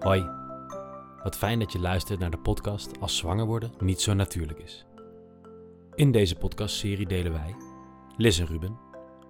[0.00, 0.30] Hoi,
[1.22, 4.86] wat fijn dat je luistert naar de podcast Als zwanger worden niet zo natuurlijk is.
[5.94, 7.54] In deze podcastserie delen wij,
[8.16, 8.78] Liz en Ruben,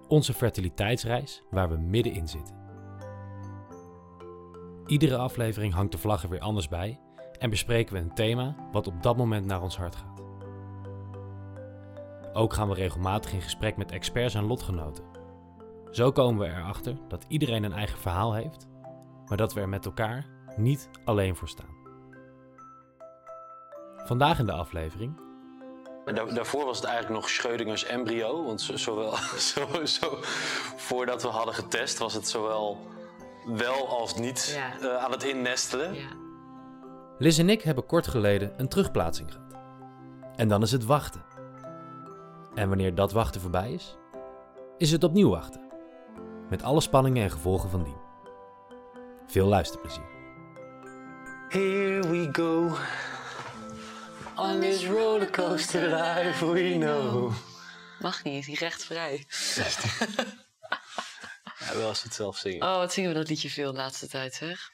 [0.07, 2.55] onze fertiliteitsreis waar we middenin zitten.
[4.85, 6.99] Iedere aflevering hangt de vlag er weer anders bij
[7.39, 10.21] en bespreken we een thema wat op dat moment naar ons hart gaat.
[12.33, 15.03] Ook gaan we regelmatig in gesprek met experts en lotgenoten.
[15.89, 18.67] Zo komen we erachter dat iedereen een eigen verhaal heeft,
[19.25, 21.79] maar dat we er met elkaar niet alleen voor staan.
[24.05, 25.19] Vandaag in de aflevering
[26.05, 28.45] daarvoor was het eigenlijk nog Schrödingers embryo.
[28.45, 29.15] Want zo- zowel,
[29.53, 30.17] zo, zo,
[30.75, 32.77] voordat we hadden getest was het zowel
[33.45, 34.87] wel als niet Ja.
[34.89, 35.93] eh, aan het innestelen.
[35.93, 36.07] Ja.
[37.17, 39.55] Liz en ik hebben kort geleden een terugplaatsing gehad.
[40.35, 41.21] En dan is het wachten.
[42.53, 43.97] En wanneer dat wachten voorbij is,
[44.77, 45.61] is het opnieuw wachten.
[46.49, 47.97] Met alle spanningen en gevolgen van dien.
[49.25, 50.10] Veel luisterplezier.
[51.51, 52.77] Here we go.
[54.35, 57.33] On this rollercoaster life we know.
[57.99, 59.25] Mag niet, die rechtvrij.
[61.59, 62.67] Ja, wel als het zelf zingen.
[62.67, 64.69] Oh, wat zingen we dat liedje veel de laatste tijd, zeg.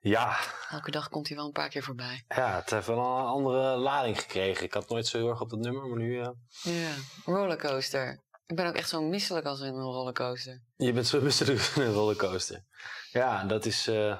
[0.00, 0.36] Ja,
[0.70, 2.24] Elke dag komt hij wel een paar keer voorbij.
[2.28, 4.64] ja, het heeft wel een andere lading gekregen.
[4.64, 6.20] Ik had nooit zo heel erg op dat nummer, maar nu...
[6.20, 6.28] eh,
[6.62, 6.90] Ja,
[7.24, 8.22] rollercoaster.
[8.46, 10.62] Ik ben ook echt zo misselijk als in een rollercoaster.
[10.76, 12.64] Je bent zo misselijk van een rollercoaster.
[13.10, 13.86] Ja, dat is...
[13.86, 14.18] eh,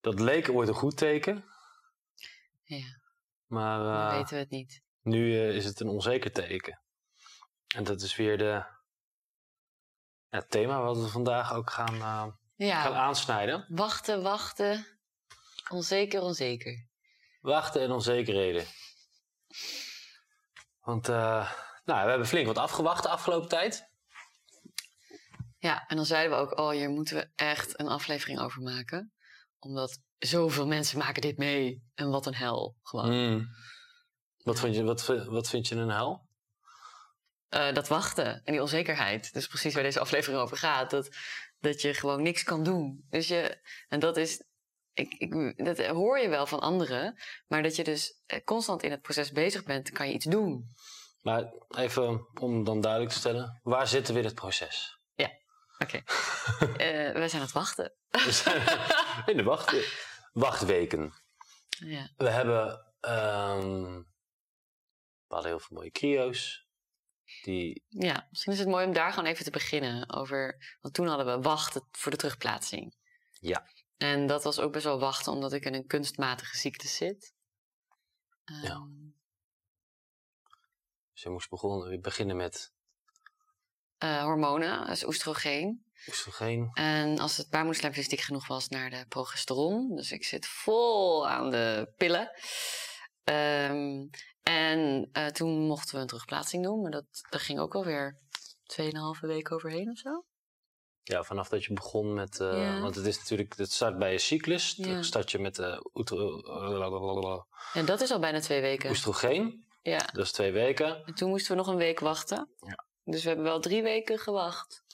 [0.00, 1.44] dat leek ooit een goed teken.
[2.62, 3.00] Ja,
[3.46, 4.82] Maar dan eh, weten we het niet.
[5.02, 6.82] nu eh, is het een onzeker teken.
[7.74, 8.64] En dat is weer de,
[10.28, 11.94] het thema wat we vandaag ook gaan,
[12.58, 13.66] eh, gaan aansnijden.
[13.68, 14.86] wachten, wachten.
[15.70, 16.88] Onzeker, onzeker.
[17.40, 18.64] Wachten en onzekerheden.
[20.80, 21.06] Want
[21.84, 23.88] nou, we hebben flink wat afgewacht de afgelopen tijd.
[25.58, 29.12] Ja, en dan zeiden we ook, oh, hier moeten we echt een aflevering over maken.
[29.60, 31.82] Omdat zoveel mensen maken dit mee.
[31.94, 33.10] En wat een hel, gewoon.
[33.10, 33.48] Hmm.
[34.42, 36.28] Wat, vind je, wat, wat vind je een hel?
[37.48, 39.32] Eh, dat wachten en die onzekerheid.
[39.32, 40.90] Dus precies waar deze aflevering over gaat.
[40.90, 41.08] Dat,
[41.58, 43.06] dat je gewoon niks kan doen.
[43.08, 43.58] Dus je,
[43.88, 44.44] en dat is,
[44.92, 47.20] ik, ik, dat hoor je wel van anderen.
[47.46, 50.72] Maar dat je dus eh, constant in het proces bezig bent, kan je iets doen.
[51.22, 54.99] Maar even om dan duidelijk te stellen, waar zitten we in het proces?
[55.82, 56.02] Oké.
[56.60, 57.92] Eh, wij zijn aan het wachten.
[58.10, 58.62] We zijn
[59.26, 59.74] in de wacht,
[60.32, 61.12] wachtweken.
[61.68, 62.10] Ja.
[62.16, 64.02] We hebben, ehm,
[65.26, 66.68] we hadden heel veel mooie crio's.
[67.42, 70.12] Die, ja, misschien is het mooi om daar gewoon even te beginnen.
[70.12, 72.96] Over, want toen hadden we wachten voor de terugplaatsing.
[73.30, 73.66] Ja.
[73.96, 77.34] En dat was ook best wel wachten, omdat ik in een kunstmatige ziekte zit.
[78.44, 78.70] Ja.
[78.70, 79.10] Ehm,
[81.12, 82.72] dus je moest begonnen, beginnen met
[84.00, 85.84] eh, hormonen, dus oestrogeen.
[86.08, 86.70] oestrogeen.
[86.74, 89.96] En als het baarmoederslijmvlies dik genoeg was naar de progesteron.
[89.96, 92.30] Dus ik zit vol aan de pillen.
[93.24, 94.06] Ehm,
[94.42, 96.80] en eh, toen mochten we een terugplaatsing doen.
[96.82, 98.18] Maar dat, daar ging ook alweer
[98.64, 100.24] 2,5 weken overheen of zo.
[101.02, 102.80] Ja, vanaf dat je begon met, eh, Ja.
[102.80, 104.74] want het is natuurlijk, het start bij je cyclus.
[104.76, 104.86] Ja.
[104.92, 108.90] Dan start je met oetro- En dat is al bijna twee weken.
[108.90, 109.64] oestrogeen.
[109.82, 109.98] Ja.
[110.12, 111.04] Dat is twee weken.
[111.06, 112.48] En toen moesten we nog een week wachten.
[112.60, 112.84] Ja.
[113.04, 114.84] Dus we hebben wel drie weken gewacht.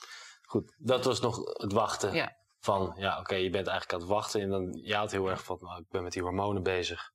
[0.43, 2.13] Goed, dat was nog het wachten.
[2.15, 2.37] Ja.
[2.61, 4.41] Van, ja, oké, je bent eigenlijk aan het wachten.
[4.41, 7.13] En dan, je had heel erg van, nou, ik ben met die hormonen bezig.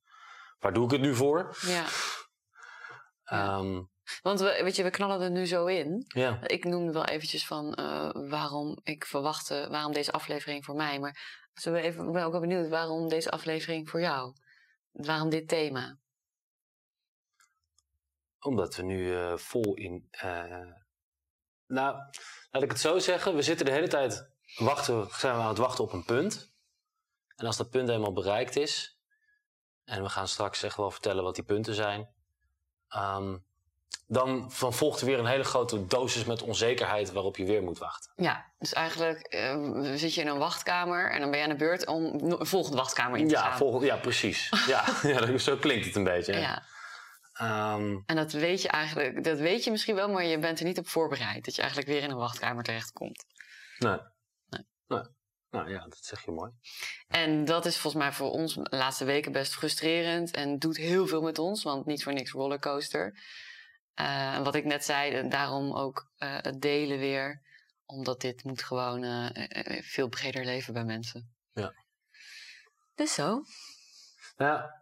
[0.58, 1.56] Waar doe ik het nu voor?
[1.66, 1.70] Ja.
[3.24, 3.58] Ja.
[3.58, 3.82] Ehm,
[4.22, 6.04] Want we, weet je, we knallen er nu zo in.
[6.08, 6.46] ja.
[6.46, 10.98] Ik noemde wel eventjes van eh, waarom ik verwachtte, waarom deze aflevering voor mij.
[11.00, 14.32] Maar we even, ik ben ook wel benieuwd waarom deze aflevering voor jou?
[14.90, 15.98] Waarom dit thema?
[18.38, 20.08] Omdat we nu eh, vol in.
[20.10, 20.80] eh,
[21.72, 21.96] nou,
[22.50, 23.34] laat ik het zo zeggen.
[23.34, 24.30] We zitten de hele tijd.
[24.56, 26.52] Wachten, zijn we aan het wachten op een punt.
[27.36, 28.98] En als dat punt helemaal bereikt is.
[29.84, 32.08] En we gaan straks echt wel vertellen wat die punten zijn.
[32.88, 33.36] ehm,
[34.06, 37.78] dan, dan volgt er weer een hele grote dosis met onzekerheid waarop je weer moet
[37.78, 38.12] wachten.
[38.16, 41.56] Ja, dus eigenlijk eh, zit je in een wachtkamer en dan ben je aan de
[41.56, 43.56] beurt om een volgende wachtkamer in te Ja, gaan.
[43.56, 44.48] volg, ja precies.
[44.66, 46.32] ja, ja, zo klinkt het een beetje.
[46.32, 46.40] hè.
[46.40, 46.62] Ja,
[47.42, 50.64] Ehm, en dat weet je eigenlijk, dat weet je misschien wel, maar je bent er
[50.64, 51.44] niet op voorbereid.
[51.44, 53.24] Dat je eigenlijk weer in een wachtkamer terechtkomt.
[53.78, 53.98] nee.
[54.48, 54.66] Nee.
[54.86, 55.02] nee.
[55.50, 56.52] Nou ja, dat zeg je mooi.
[57.08, 61.06] En dat is volgens mij voor ons de laatste weken best frustrerend en doet heel
[61.06, 63.18] veel met ons, want niet voor niks rollercoaster.
[63.94, 67.42] Eh, en wat ik net zei, en daarom ook eh, het delen weer,
[67.86, 71.34] omdat dit moet gewoon eh, eh, veel breder leven bij mensen.
[71.52, 71.74] Ja.
[72.94, 73.42] Dus zo,
[74.36, 74.81] ja,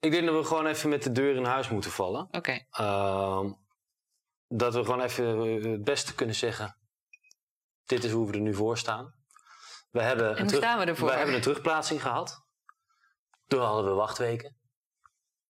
[0.00, 2.28] ik denk dat we gewoon even met de deur in huis moeten vallen.
[2.70, 3.52] Ehm,
[4.48, 6.76] dat we gewoon even eh, het beste kunnen zeggen.
[7.86, 9.14] Dit is hoe we er nu voor staan.
[9.90, 11.08] We hebben, En een, staan we ervoor?
[11.08, 12.44] we hebben een terugplaatsing gehad.
[13.46, 14.56] Toen hadden we wachtweken.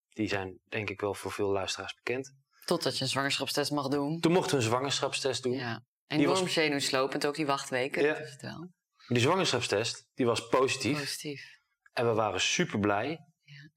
[0.08, 2.34] Die zijn denk ik wel voor veel luisteraars bekend.
[2.64, 4.20] Totdat je een zwangerschapstest mag doen.
[4.20, 5.52] Toen mochten we een zwangerschapstest doen.
[5.52, 5.82] Ja.
[6.06, 8.02] Die Enorm was- zenuwslopend, ook die wachtweken.
[8.02, 8.12] Ja.
[8.12, 8.68] Dat is het wel.
[9.08, 10.98] Die zwangerschapstest die was positief.
[10.98, 11.58] Positief.
[11.92, 13.26] En we waren super blij.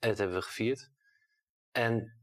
[0.02, 0.90] En dat hebben we gevierd.
[1.72, 2.20] En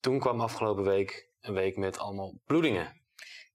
[0.00, 3.00] toen kwam afgelopen week een week met allemaal bloedingen.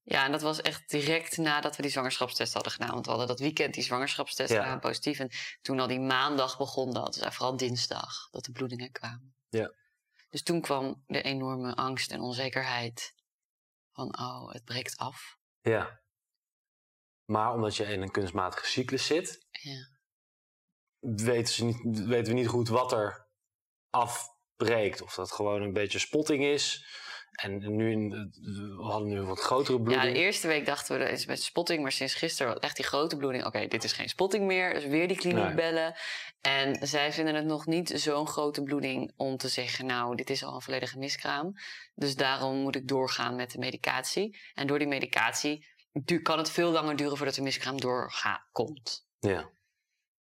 [0.03, 2.91] Ja, en dat was echt direct nadat we die zwangerschapstest hadden gedaan.
[2.91, 4.61] Want we hadden dat weekend die zwangerschapstest Ja.
[4.63, 5.19] gedaan, positief.
[5.19, 5.29] En
[5.61, 7.13] toen al die maandag begon dat.
[7.13, 9.35] Dus vooral dinsdag, dat de bloedingen kwamen.
[9.49, 9.73] Ja.
[10.29, 13.13] Dus toen kwam de enorme angst en onzekerheid.
[13.91, 15.37] Van, oh, het breekt af.
[15.61, 16.01] Ja.
[17.25, 19.87] Maar omdat je in een kunstmatige cyclus zit, Ja.
[20.99, 23.20] weten, ze niet, weten we niet goed wat er
[23.91, 25.01] afbreekt.
[25.01, 26.85] Of dat gewoon een beetje spotting is.
[27.31, 28.09] En nu in,
[28.77, 30.13] we hadden nu een wat grotere Ja, bloeding.
[30.13, 31.81] de eerste week dachten we, dat is met spotting.
[31.81, 33.45] Maar sinds gisteren echt die grote bloeding.
[33.45, 34.73] Oké, dit is geen spotting meer.
[34.73, 35.53] Dus weer die kliniek Nee.
[35.55, 35.95] bellen.
[36.41, 39.85] En zij vinden het nog niet zo'n grote bloeding om te zeggen...
[39.85, 41.53] nou, dit is al een volledige miskraam.
[41.95, 44.39] Dus daarom moet ik doorgaan met de medicatie.
[44.53, 45.65] En door die medicatie
[46.21, 47.17] kan het veel langer duren...
[47.17, 49.07] voordat de miskraam doorkomt.
[49.19, 49.49] Ja.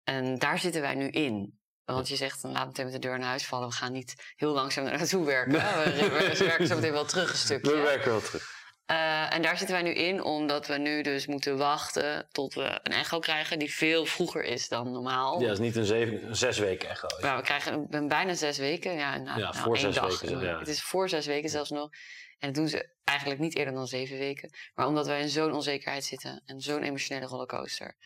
[0.04, 1.60] En daar zitten wij nu in.
[1.84, 3.68] Want je zegt, dan laat meteen met de deur naar huis vallen.
[3.68, 5.52] We gaan niet heel langzaam naar naartoe werken.
[5.52, 6.08] We, we,
[6.38, 7.70] we werken zo meteen wel terug een stukje.
[7.70, 8.60] We werken wel terug.
[8.86, 12.80] Eh, en daar zitten wij nu in, omdat we nu dus moeten wachten tot we
[12.82, 15.40] een echo krijgen die veel vroeger is dan normaal.
[15.40, 17.06] Ja, dat is niet een, zeven, een zes weken echo.
[17.20, 18.92] Maar we krijgen een- bijna zes weken.
[18.94, 20.20] Ja, nou, Ja, nou, voor zes dag.
[20.20, 20.58] weken, ja.
[20.58, 21.90] Het is voor zes weken zelfs nog.
[22.38, 24.50] En dat doen ze eigenlijk niet eerder dan zeven weken.
[24.74, 27.96] Maar omdat wij in zo'n onzekerheid zitten en zo'n emotionele rollercoaster,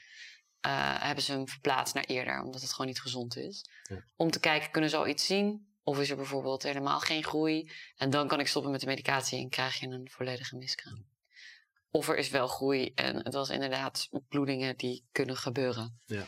[0.67, 3.69] eh, hebben ze hem verplaatst naar eerder, omdat het gewoon niet gezond is.
[3.83, 4.05] Ja.
[4.17, 5.75] Om te kijken, kunnen ze al iets zien?
[5.83, 7.71] Of is er bijvoorbeeld helemaal geen groei?
[7.97, 11.07] En dan kan ik stoppen met de medicatie en krijg je een volledige miskraam.
[11.91, 16.01] Of er is wel groei en het was inderdaad bloedingen die kunnen gebeuren.
[16.05, 16.25] Ja.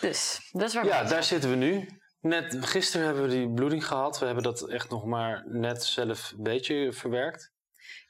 [0.00, 1.08] Dus, dat is waar Ja, zijn.
[1.08, 1.88] daar zitten we nu.
[2.20, 4.18] Net gisteren hebben we die bloeding gehad.
[4.18, 7.52] We hebben dat echt nog maar net zelf een beetje verwerkt.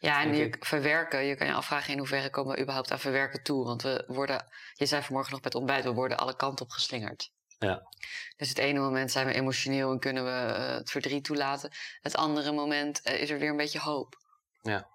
[0.05, 3.43] Ja, en je verwerken, je kan je afvragen in hoeverre komen we überhaupt aan verwerken
[3.43, 3.65] toe.
[3.65, 6.71] Want we worden, je zei vanmorgen nog bij het ontbijt, we worden alle kanten op
[6.71, 7.33] geslingerd.
[7.59, 7.89] Ja.
[8.37, 11.71] Dus het ene moment zijn we emotioneel en kunnen we eh, het verdriet toelaten.
[12.01, 14.17] Het andere moment eh, is er weer een beetje hoop.
[14.63, 14.89] Ja.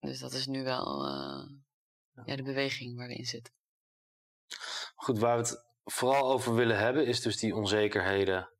[0.00, 1.48] Dus dat is nu wel eh,
[2.24, 3.52] ja, de beweging waar we in zitten.
[4.94, 8.50] Goed, waar we het vooral over willen hebben is dus die onzekerheden.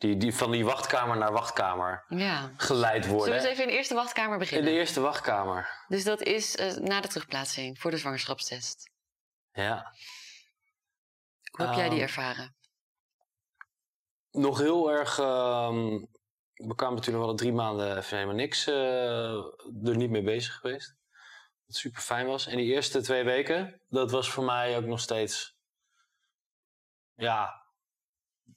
[0.00, 2.50] Die, die van die wachtkamer naar wachtkamer Ja.
[2.56, 3.34] geleid Zullen worden.
[3.34, 4.72] we eens even in de eerste wachtkamer In beginnen?
[4.72, 5.84] de eerste wachtkamer.
[5.88, 8.90] Dus dat is eh, na de terugplaatsing voor de zwangerschapstest.
[9.52, 9.94] Ja.
[11.50, 12.54] Hoe heb jij die Ehm, ervaren?
[14.30, 15.18] Nog heel erg.
[15.18, 16.04] ehm,
[16.54, 18.66] we kwamen natuurlijk wel drie maanden even helemaal niks.
[18.66, 19.34] eh,
[19.84, 20.96] er niet mee bezig geweest.
[21.66, 22.46] Wat super fijn was.
[22.46, 25.56] En die eerste twee weken, dat was voor mij ook nog steeds.
[27.14, 27.59] Ja.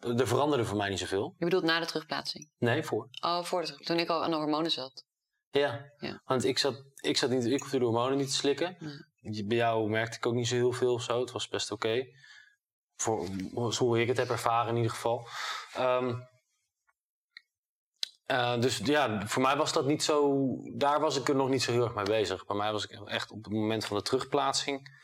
[0.04, 1.36] Er veranderde voor mij niet zoveel.
[1.38, 2.50] Je bedoelt na de terugplaatsing?
[2.58, 3.08] Nee, voor.
[3.22, 5.06] Oh, voor de terug- toen ik al aan de hormonen zat.
[5.50, 5.92] Ja.
[5.98, 6.22] Ja.
[6.26, 8.78] Want ik zat, ik zat niet, ik hoefde de hormonen niet te slikken.
[9.22, 11.20] Bij jou merkte ik ook niet zo heel veel of zo.
[11.20, 12.06] Het was best oké.
[12.96, 15.28] Voor Voor hoe ik het heb ervaren in ieder geval.
[15.74, 16.14] Ehm,
[18.26, 20.40] eh, dus ja, voor mij was dat niet zo.
[20.76, 22.46] Daar was ik er nog niet zo heel erg mee bezig.
[22.46, 25.02] Bij mij was ik echt op het moment van de terugplaatsing.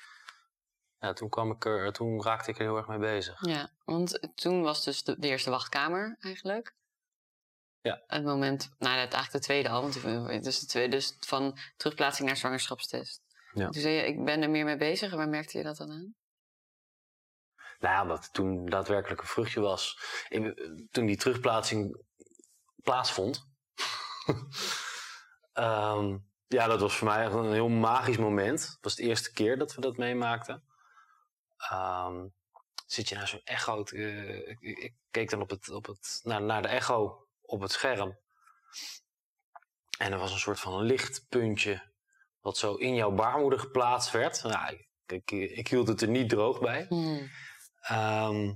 [0.99, 3.45] Ja, toen, kwam ik er, toen raakte ik er heel erg mee bezig.
[3.45, 6.73] Ja, want toen was dus de, de eerste wachtkamer eigenlijk.
[7.81, 8.03] Ja.
[8.07, 11.57] Het moment, nou dat eigenlijk de tweede al, want het is de tweede, dus van
[11.77, 13.21] terugplaatsing naar zwangerschapstest.
[13.53, 13.69] Ja.
[13.69, 15.11] Toen zei je, ik ben er meer mee bezig.
[15.11, 16.15] En waar merkte je dat dan aan?
[17.79, 19.99] Nou ja, het toen daadwerkelijk een vruchtje was.
[20.29, 22.03] Ik- toen die terugplaatsing
[22.83, 23.45] plaatsvond.
[25.53, 28.61] Ehm, ja, dat was voor mij echt een heel magisch moment.
[28.61, 30.63] Het was de eerste keer dat we dat meemaakten.
[31.69, 32.27] Ehm,
[32.85, 33.83] zit je naar zo'n echo.
[33.83, 37.61] te- eh, ik, ik keek dan op het, op het, naar, naar de echo op
[37.61, 38.17] het scherm.
[39.97, 41.87] En er was een soort van lichtpuntje.
[42.39, 44.43] Wat zo in jouw baarmoeder geplaatst werd.
[44.43, 44.87] Nou, ik,
[45.31, 46.85] ik, ik hield het er niet droog bij.
[46.89, 47.29] Hmm.
[47.81, 48.53] Ehm,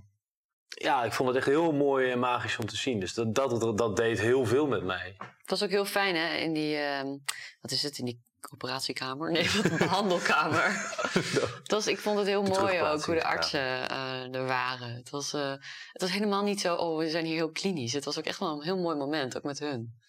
[0.68, 3.00] ja, ik vond het echt heel mooi en magisch om te zien.
[3.00, 5.16] Dus dat, dat, dat, dat deed heel veel met mij.
[5.18, 7.18] Het was ook heel fijn hè, in die, ehm,
[7.62, 9.32] wat is het, in die operatiekamer?
[9.32, 10.64] Nee, wat een behandelkamer.
[11.62, 14.96] het was, ik vond het heel mooi ook hoe de artsen eh, er waren.
[14.96, 15.52] Het was, eh,
[15.92, 17.94] het was helemaal niet zo, oh we zijn hier heel klinisch.
[17.94, 20.02] Het was ook echt wel een heel mooi moment, ook met hun.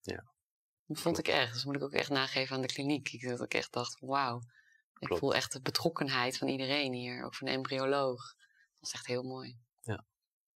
[0.00, 0.24] Ja.
[0.86, 1.52] Dat vond ik echt.
[1.52, 3.12] Dus moet ik ook echt nageven aan de kliniek.
[3.12, 4.36] Ik, dat ik echt dacht, wauw.
[4.98, 5.20] Ik Klopt.
[5.20, 7.24] voel echt de betrokkenheid van iedereen hier.
[7.24, 8.34] Ook van de embryoloog.
[8.34, 9.58] Dat was echt heel mooi.
[9.80, 10.04] Ja.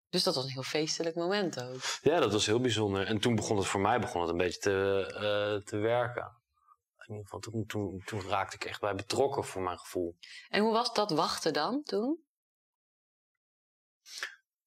[0.08, 1.80] Dus dat was een heel feestelijk moment ook.
[2.02, 3.06] Ja, dat was heel bijzonder.
[3.06, 6.44] En toen begon het voor mij begon het een beetje te, eh, te werken.
[7.06, 10.16] In ieder geval, toen, toen, toen raakte ik echt bij betrokken voor mijn gevoel.
[10.48, 12.24] En hoe was dat wachten dan toen?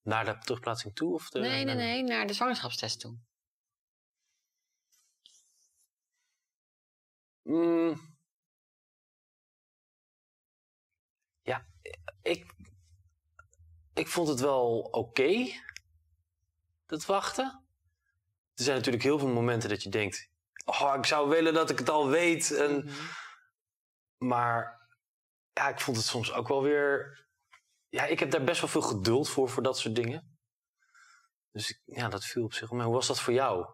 [0.01, 1.13] Naar de terugplaatsing toe?
[1.13, 3.17] Of de, nee, nee, nee, naar de zwangerschapstest toe.
[7.41, 8.17] Mm.
[11.41, 11.67] Ja,
[12.22, 12.53] ik,
[13.93, 15.51] ik vond het wel oké,
[16.86, 17.65] dat wachten.
[18.53, 20.28] Er zijn natuurlijk heel veel momenten dat je denkt...
[20.69, 22.51] Oh, ik zou willen dat ik het al weet.
[22.51, 22.93] En, Mhm.
[24.17, 24.88] Maar
[25.53, 27.17] ja, ik vond het soms ook wel weer...
[27.89, 30.38] Ja, ik heb daar best wel veel geduld voor, voor dat soort dingen.
[31.51, 32.85] Dus ja, dat viel op zich mee.
[32.85, 33.65] Hoe was dat voor jou?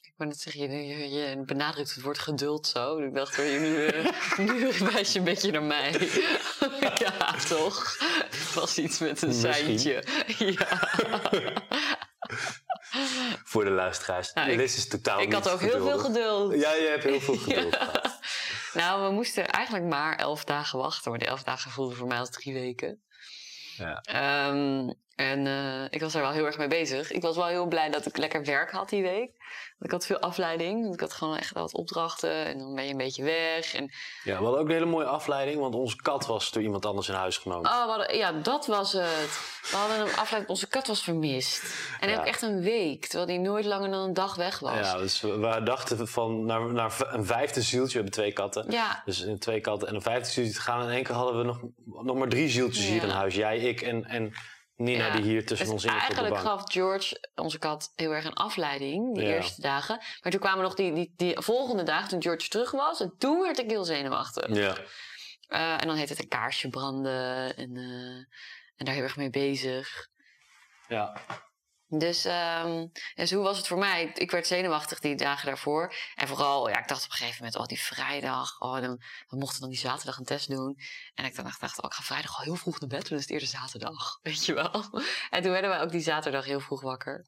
[0.00, 2.98] Ik wou net zeggen, je, je, benadrukt het woord geduld zo.
[2.98, 4.38] Ik dacht, je nu, eh,
[4.78, 5.92] nu wijs je een beetje naar mij.
[7.04, 7.98] ja, toch?
[8.30, 9.78] Het was iets met een Misschien.
[9.78, 10.04] seintje.
[10.58, 10.78] ja.
[13.50, 14.32] Voor de luisteraars.
[14.32, 16.60] Nou, Liz is totaal Ik had ook heel veel geduld.
[16.60, 17.84] Ja, je hebt heel veel geduld Ja.
[17.84, 18.18] gehad.
[18.74, 21.10] Nou, we moesten eigenlijk maar elf dagen wachten.
[21.10, 23.02] Maar die elf dagen voelden voor mij als drie weken.
[23.76, 24.00] Ja.
[24.02, 27.10] Ehm, en eh, ik was er wel heel erg mee bezig.
[27.12, 29.30] Ik was wel heel blij dat ik lekker werk had die week.
[29.78, 30.82] Want ik had veel afleiding.
[30.82, 32.44] Want ik had gewoon echt wat opdrachten.
[32.46, 33.74] En dan ben je een beetje weg.
[33.74, 33.90] En,
[34.24, 37.08] Ja, we hadden ook een hele mooie afleiding, want onze kat was door iemand anders
[37.08, 37.70] in huis genomen.
[37.70, 39.40] oh, hadden- ja, dat was het.
[39.70, 40.48] We hadden een afleiding.
[40.48, 41.62] Onze kat was vermist.
[42.00, 42.18] En Ja.
[42.18, 43.06] ook echt een week.
[43.06, 44.74] Terwijl die nooit langer dan een dag weg was.
[44.78, 47.86] ja, dus we, dachten van naar, naar een vijfde zieltje.
[47.88, 48.70] We hebben twee katten.
[48.70, 50.80] Ja, Dus in twee katten en een vijfde zieltje te gaan.
[50.80, 51.60] En in één keer hadden we nog,
[52.04, 53.34] nog maar drie zieltjes hier in huis.
[53.34, 54.32] Jij, ik en, en
[54.80, 55.12] Nina Ja.
[55.12, 59.14] die hier tussen Dus ons in eigenlijk gaf George, onze kat, heel erg een afleiding
[59.14, 59.30] die Ja.
[59.34, 59.96] eerste dagen.
[60.22, 63.00] Maar toen kwamen nog die, die, die volgende dagen, toen George terug was.
[63.00, 64.56] En toen werd ik heel zenuwachtig.
[64.56, 64.76] Ja.
[65.46, 68.16] Eh, en dan heet het een kaarsje branden en, eh,
[68.76, 70.08] en daar heel erg mee bezig.
[70.88, 71.20] ja.
[71.92, 74.10] Dus, ehm dus hoe was het voor mij?
[74.14, 75.94] Ik werd zenuwachtig die dagen daarvoor.
[76.14, 78.60] En vooral, ja, ik dacht op een gegeven moment, oh, die vrijdag.
[78.60, 80.78] Oh, dan, we mochten dan die zaterdag een test doen.
[81.14, 83.30] En ik dan dacht, oh, ik ga vrijdag al heel vroeg naar bed, want het
[83.30, 84.18] is eerder zaterdag.
[84.22, 84.84] Weet je wel?
[85.30, 87.26] En toen werden wij ook die zaterdag heel vroeg wakker.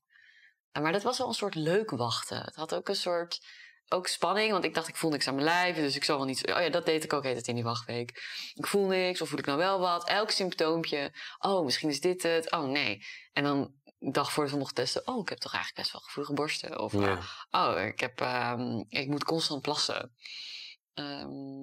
[0.80, 2.40] Maar dat was wel een soort leuk wachten.
[2.40, 3.40] Het had ook een soort
[3.88, 6.26] ook spanning, want ik dacht ik voel niks aan mijn lijf, dus ik zal wel
[6.26, 6.52] niet.
[6.52, 8.10] Oh ja, dat deed ik ook heet het in die wachtweek.
[8.54, 10.08] Ik voel niks, of voel ik nou wel wat?
[10.08, 11.12] Elk symptoompje.
[11.38, 12.50] Oh, misschien is dit het.
[12.50, 13.04] Oh nee.
[13.32, 15.06] En dan de dag voordat we mochten testen.
[15.06, 16.78] Oh, ik heb toch eigenlijk best wel gevoelige borsten.
[16.80, 17.18] Of Ja.
[17.50, 20.14] oh, ik heb, ehm, ik moet constant plassen.
[20.94, 21.62] Ehm,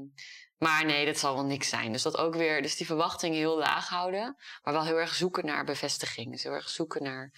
[0.58, 1.92] maar nee, dat zal wel niks zijn.
[1.92, 5.46] Dus dat ook weer, dus die verwachtingen heel laag houden, maar wel heel erg zoeken
[5.46, 6.32] naar bevestiging.
[6.32, 7.34] Dus heel erg zoeken naar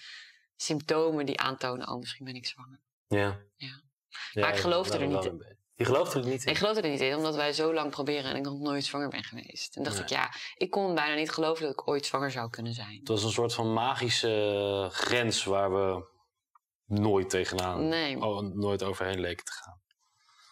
[0.55, 2.81] symptomen die aantonen, oh, misschien ben ik zwanger.
[3.07, 3.39] Ja.
[3.55, 3.81] Ja.
[4.31, 5.59] Ja, Maar ik ja, geloofde daar er niet.
[5.75, 6.51] Je gelooft er niet in?
[6.51, 9.09] Ik geloofde er niet in, omdat wij zo lang proberen en ik nog nooit zwanger
[9.09, 9.75] ben geweest.
[9.75, 10.03] En dacht Nee.
[10.03, 12.97] ik, ja, ik kon bijna niet geloven dat ik ooit zwanger zou kunnen zijn.
[12.99, 16.09] Het was een soort van magische grens waar we
[16.85, 18.19] nooit tegenaan, Nee.
[18.21, 19.79] oh, nooit overheen leken te gaan.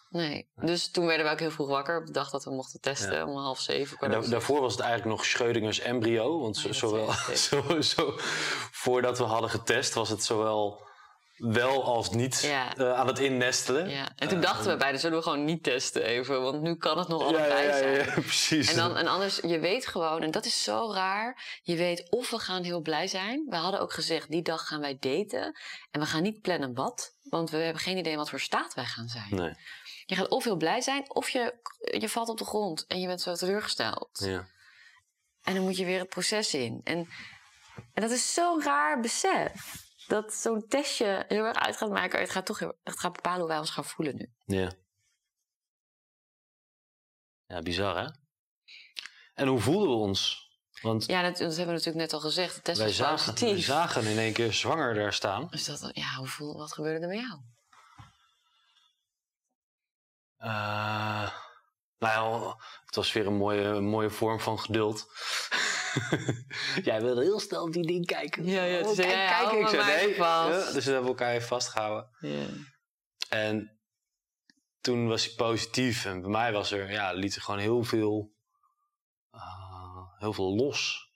[0.08, 0.50] Nee.
[0.54, 3.12] Dus toen werden we ook heel vroeg wakker op de dag dat we mochten testen,
[3.14, 3.26] Ja.
[3.26, 3.98] om half zeven.
[3.98, 6.40] En da- daarvoor was het eigenlijk nog Schrödingers embryo.
[6.40, 7.12] Want Oh, zowel,
[7.48, 8.12] zo, zo,
[8.70, 10.88] voordat we hadden getest was het zowel
[11.40, 12.76] wel als niet Ja.
[12.76, 13.88] eh, aan het innestelen.
[13.88, 16.98] Ja, en toen dachten we beiden, zullen we gewoon niet testen even, want nu kan
[16.98, 17.94] het nog allebei ja, ja, zijn.
[17.94, 18.70] ja, precies.
[18.70, 22.30] En, dan, en anders, je weet gewoon, en dat is zo raar, je weet of
[22.30, 23.46] we gaan heel blij zijn.
[23.48, 25.58] We hadden ook gezegd, die dag gaan wij daten.
[25.90, 28.84] En we gaan niet plannen wat, want we hebben geen idee wat voor staat wij
[28.84, 29.28] gaan zijn.
[29.34, 29.54] Nee,
[30.06, 31.54] Je gaat of heel blij zijn, of je,
[31.98, 34.08] je valt op de grond en je bent zo teleurgesteld.
[34.24, 34.46] ja.
[35.42, 36.80] En dan moet je weer het proces in.
[36.84, 37.08] En,
[37.94, 39.52] en dat is zo'n raar besef.
[40.10, 42.20] Dat zo'n testje heel erg uit gaat maken.
[42.20, 44.32] Het gaat toch heel, het gaat bepalen hoe wij ons gaan voelen nu.
[44.44, 44.72] Ja.
[47.46, 48.08] Ja, bizar hè?
[49.34, 50.48] En hoe voelden we ons?
[50.82, 52.54] Want Ja, dat, dat hebben we natuurlijk net al gezegd.
[52.54, 55.48] De test wij, zagen, wij zagen in één keer zwanger daar staan.
[55.50, 57.40] Dus dat, ja, hoe voel, wat gebeurde er met jou?
[60.36, 61.32] Eh,
[62.00, 65.06] nou ja, het was weer een mooie, een mooie vorm van geduld.
[66.82, 68.44] Jij wilde heel snel op die ding kijken.
[68.44, 69.50] Ja, ja, Oh, zei kijk, jij, kijk.
[69.50, 70.16] hou Ik zei nee.
[70.16, 72.10] Ja, dus we hebben elkaar even vastgehouden.
[72.20, 72.46] Ja.
[73.28, 73.80] En
[74.80, 76.04] toen was hij positief.
[76.04, 78.32] En bij mij was er, ja, liet er gewoon heel veel,
[79.30, 81.08] eh, heel veel los.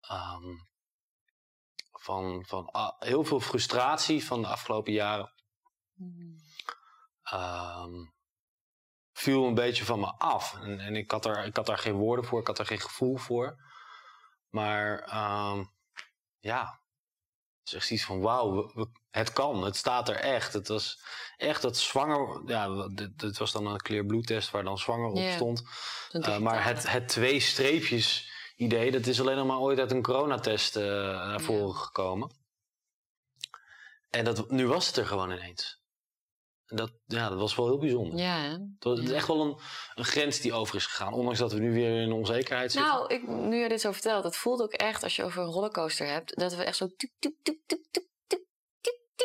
[0.00, 0.56] Ehm,
[1.92, 5.32] van van ah, heel veel frustratie van de afgelopen jaren.
[7.22, 7.92] Ehm,
[9.14, 10.54] viel een beetje van me af.
[10.62, 12.80] En, en ik, had er, ik had daar geen woorden voor, ik had er geen
[12.80, 13.56] gevoel voor.
[14.48, 15.64] Maar ehm,
[16.38, 16.80] ja,
[17.58, 18.72] het is echt iets van wauw,
[19.10, 20.52] het kan, het staat er echt.
[20.52, 21.02] Het was
[21.36, 25.30] echt dat zwanger, ja, dit, dit was dan een clear bloedtest waar dan zwanger op
[25.30, 25.62] stond.
[26.10, 30.02] Eh, maar het, het twee streepjes idee, dat is alleen nog maar ooit uit een
[30.02, 32.30] coronatest eh naar voren gekomen.
[34.10, 35.83] En dat, nu was het er gewoon ineens.
[36.66, 38.18] Dat, ja, dat was wel heel bijzonder.
[38.18, 38.50] Ja, hè?
[38.50, 39.12] Het was- Ja.
[39.14, 39.58] echt wel een,
[39.94, 41.12] een grens die over is gegaan.
[41.12, 42.90] Ondanks dat we nu weer in onzekerheid zitten.
[42.90, 45.48] Nou, ik, nu je dit zo vertelt, het voelt ook echt als je over een
[45.50, 46.88] rollercoaster hebt, dat we echt zo.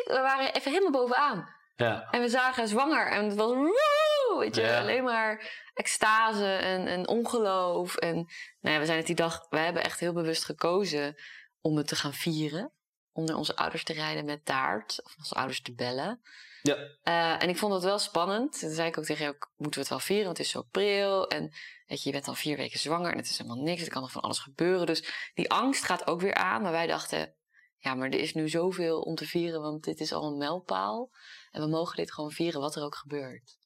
[0.04, 1.48] We waren even helemaal bovenaan.
[1.76, 2.08] ja.
[2.10, 4.80] En we zagen zwanger en het was woe, weet je, Ja.
[4.80, 7.96] alleen maar extase en, en ongeloof.
[7.96, 8.14] En
[8.60, 11.14] nou ja, we zijn het die dag, we hebben echt heel bewust gekozen
[11.60, 12.72] om het te gaan vieren.
[13.12, 16.20] Om naar onze ouders te rijden met taart, of onze ouders te bellen.
[16.62, 16.76] Ja.
[17.02, 18.60] Eh, en ik vond het wel spannend.
[18.60, 20.62] Toen zei ik ook tegen jou, moeten we het wel vieren, want het is zo
[20.70, 21.28] pril.
[21.28, 21.42] En
[21.86, 23.82] weet je, je bent al vier weken zwanger en het is helemaal niks.
[23.82, 24.86] Er kan nog van alles gebeuren.
[24.86, 26.62] Dus die angst gaat ook weer aan.
[26.62, 27.34] Maar wij dachten,
[27.76, 31.10] ja, maar er is nu zoveel om te vieren, want dit is al een mijlpaal.
[31.50, 33.58] En we mogen dit gewoon vieren, wat er ook gebeurt.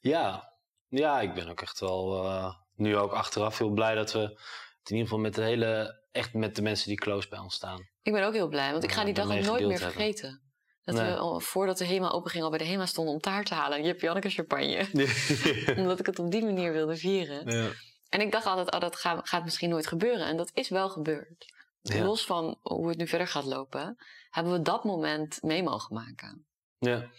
[0.00, 0.54] Ja.
[0.88, 4.90] ja, ik ben ook echt wel eh, nu ook achteraf heel blij dat we het
[4.90, 7.88] in ieder geval met de hele, echt met de mensen die close bij ons staan.
[8.02, 10.49] Ik ben ook heel blij, want ik ga die dag ook nooit meer hebben.
[10.92, 11.12] Dat Nee.
[11.12, 13.78] we al, voordat de HEMA openging al bij de HEMA stonden om taart te halen.
[13.78, 14.88] En Jip Janneke champagne.
[15.80, 17.50] Omdat ik het op die manier wilde vieren.
[17.56, 17.68] ja.
[18.08, 20.26] En ik dacht altijd, oh, dat gaat, gaat misschien nooit gebeuren.
[20.26, 21.52] En dat is wel gebeurd.
[21.82, 22.04] Ja.
[22.04, 23.98] Los van hoe het nu verder gaat lopen,
[24.30, 26.46] hebben we dat moment mee mogen maken.
[26.78, 27.10] Ja.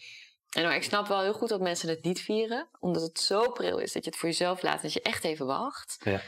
[0.50, 3.52] En nou, ik snap wel heel goed dat mensen het niet vieren, omdat het zo
[3.52, 5.98] pril is dat je het voor jezelf laat, dat je echt even wacht.
[6.04, 6.22] Ja.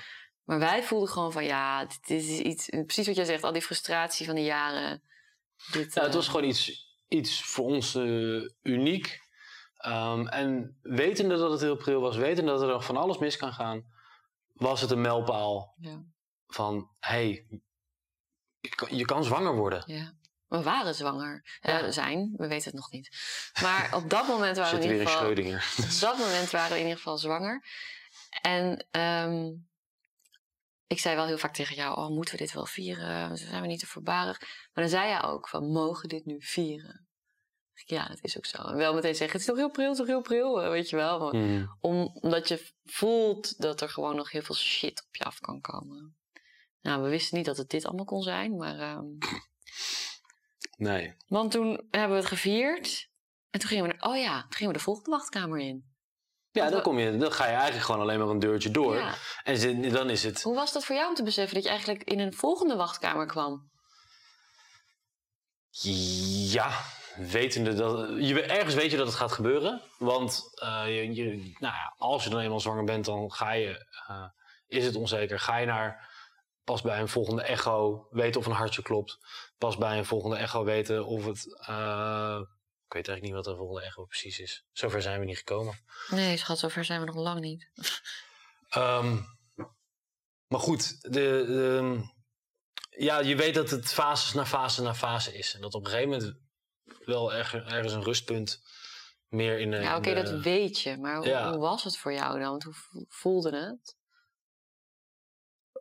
[0.43, 3.61] Maar wij voelden gewoon van ja, dit is iets, precies wat jij zegt, al die
[3.61, 5.01] frustratie van de jaren.
[5.71, 9.21] Dit, Ja, het eh, was gewoon iets, iets voor ons eh, uniek.
[9.77, 13.37] Ehm, en wetende dat het heel pril was, wetende dat er nog van alles mis
[13.37, 13.83] kan gaan,
[14.53, 16.03] was het een mijlpaal Ja.
[16.47, 17.47] van hey,
[18.89, 19.83] je kan, zwanger worden.
[19.85, 20.13] Ja.
[20.47, 21.57] We waren zwanger.
[21.61, 21.91] Eh, Ja.
[21.91, 23.09] zijn, we weten het nog niet.
[23.61, 25.23] Maar op dat moment waren we in ieder in geval.
[25.31, 25.75] Schrödinger.
[25.93, 27.65] Op dat moment waren we in ieder geval zwanger.
[28.41, 29.51] En ehm,
[30.93, 33.37] ik zei wel heel vaak tegen jou: Oh, moeten we dit wel vieren?
[33.37, 34.39] Zijn we niet te voorbarig?
[34.39, 37.07] Maar dan zei jij ook: van, Mogen dit nu vieren?
[37.85, 38.57] Ja, dat is ook zo.
[38.57, 40.69] En wel meteen zeggen: Het is toch heel pril, het is toch heel pril, eh,
[40.69, 41.19] weet je wel.
[41.19, 41.77] Maar Mm.
[41.79, 45.61] om- omdat je voelt dat er gewoon nog heel veel shit op je af kan
[45.61, 46.17] komen.
[46.81, 48.79] Nou, we wisten niet dat het dit allemaal kon zijn, maar.
[48.79, 49.05] ehm,
[50.77, 51.15] Nee.
[51.27, 53.09] want toen hebben we het gevierd.
[53.49, 55.92] En toen gingen we, naar- oh ja, toen gingen we de volgende wachtkamer in.
[56.53, 58.95] Ja, dan, kom je, dan ga je eigenlijk gewoon alleen maar een deurtje door.
[58.95, 59.13] Ja.
[59.43, 60.41] En dan is het.
[60.41, 63.25] Hoe was dat voor jou om te beseffen dat je eigenlijk in een volgende wachtkamer
[63.25, 63.71] kwam?
[66.51, 66.71] Ja,
[67.15, 68.09] wetende dat.
[68.19, 69.81] Je, ergens weet je dat het gaat gebeuren.
[69.97, 71.25] Want eh, je, je,
[71.59, 73.85] nou ja, als je dan eenmaal zwanger bent, dan ga je.
[74.07, 74.25] eh,
[74.67, 75.39] is het onzeker?
[75.39, 76.11] Ga je naar.
[76.63, 79.17] Pas bij een volgende echo weten of een hartje klopt.
[79.57, 81.65] Pas bij een volgende echo weten of het.
[81.67, 82.39] eh,
[82.95, 84.65] ik weet eigenlijk niet wat de volgende echo precies is.
[84.71, 85.79] Zover zijn we niet gekomen.
[86.09, 87.69] Nee, schat, zover zijn we nog lang niet.
[88.69, 89.17] Ehm,
[90.47, 92.01] maar goed, de, de-
[92.89, 95.53] ja, je weet dat het fases na fase na fase is.
[95.53, 96.39] En dat op een gegeven moment
[97.05, 98.61] wel erg- ergens een rustpunt
[99.27, 99.71] meer in.
[99.71, 100.97] Ja, oké, dat weet je.
[100.97, 101.49] Maar hoe, Ja.
[101.49, 102.49] hoe was het voor jou dan?
[102.49, 103.97] Want hoe vo- voelde het?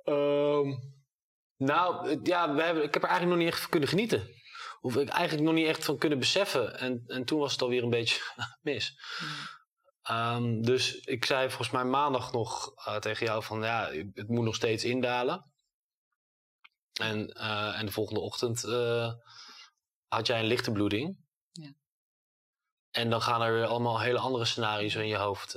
[0.05, 0.75] Ehm,
[1.57, 4.41] nou, ja, we hebben, ik heb er eigenlijk nog niet echt van kunnen genieten.
[4.85, 6.79] Of ik eigenlijk nog niet echt van kunnen beseffen.
[6.79, 8.21] En, en toen was het alweer een beetje
[8.61, 8.99] mis.
[10.03, 14.45] Ehm, dus ik zei volgens mij maandag nog eh, tegen jou van ja, het moet
[14.45, 15.53] nog steeds indalen.
[16.93, 19.13] En, eh, en de volgende ochtend eh,
[20.09, 21.17] had jij een lichte bloeding.
[21.53, 21.75] Ja.
[22.91, 25.53] En dan gaan er weer allemaal hele andere scenario's in je hoofd.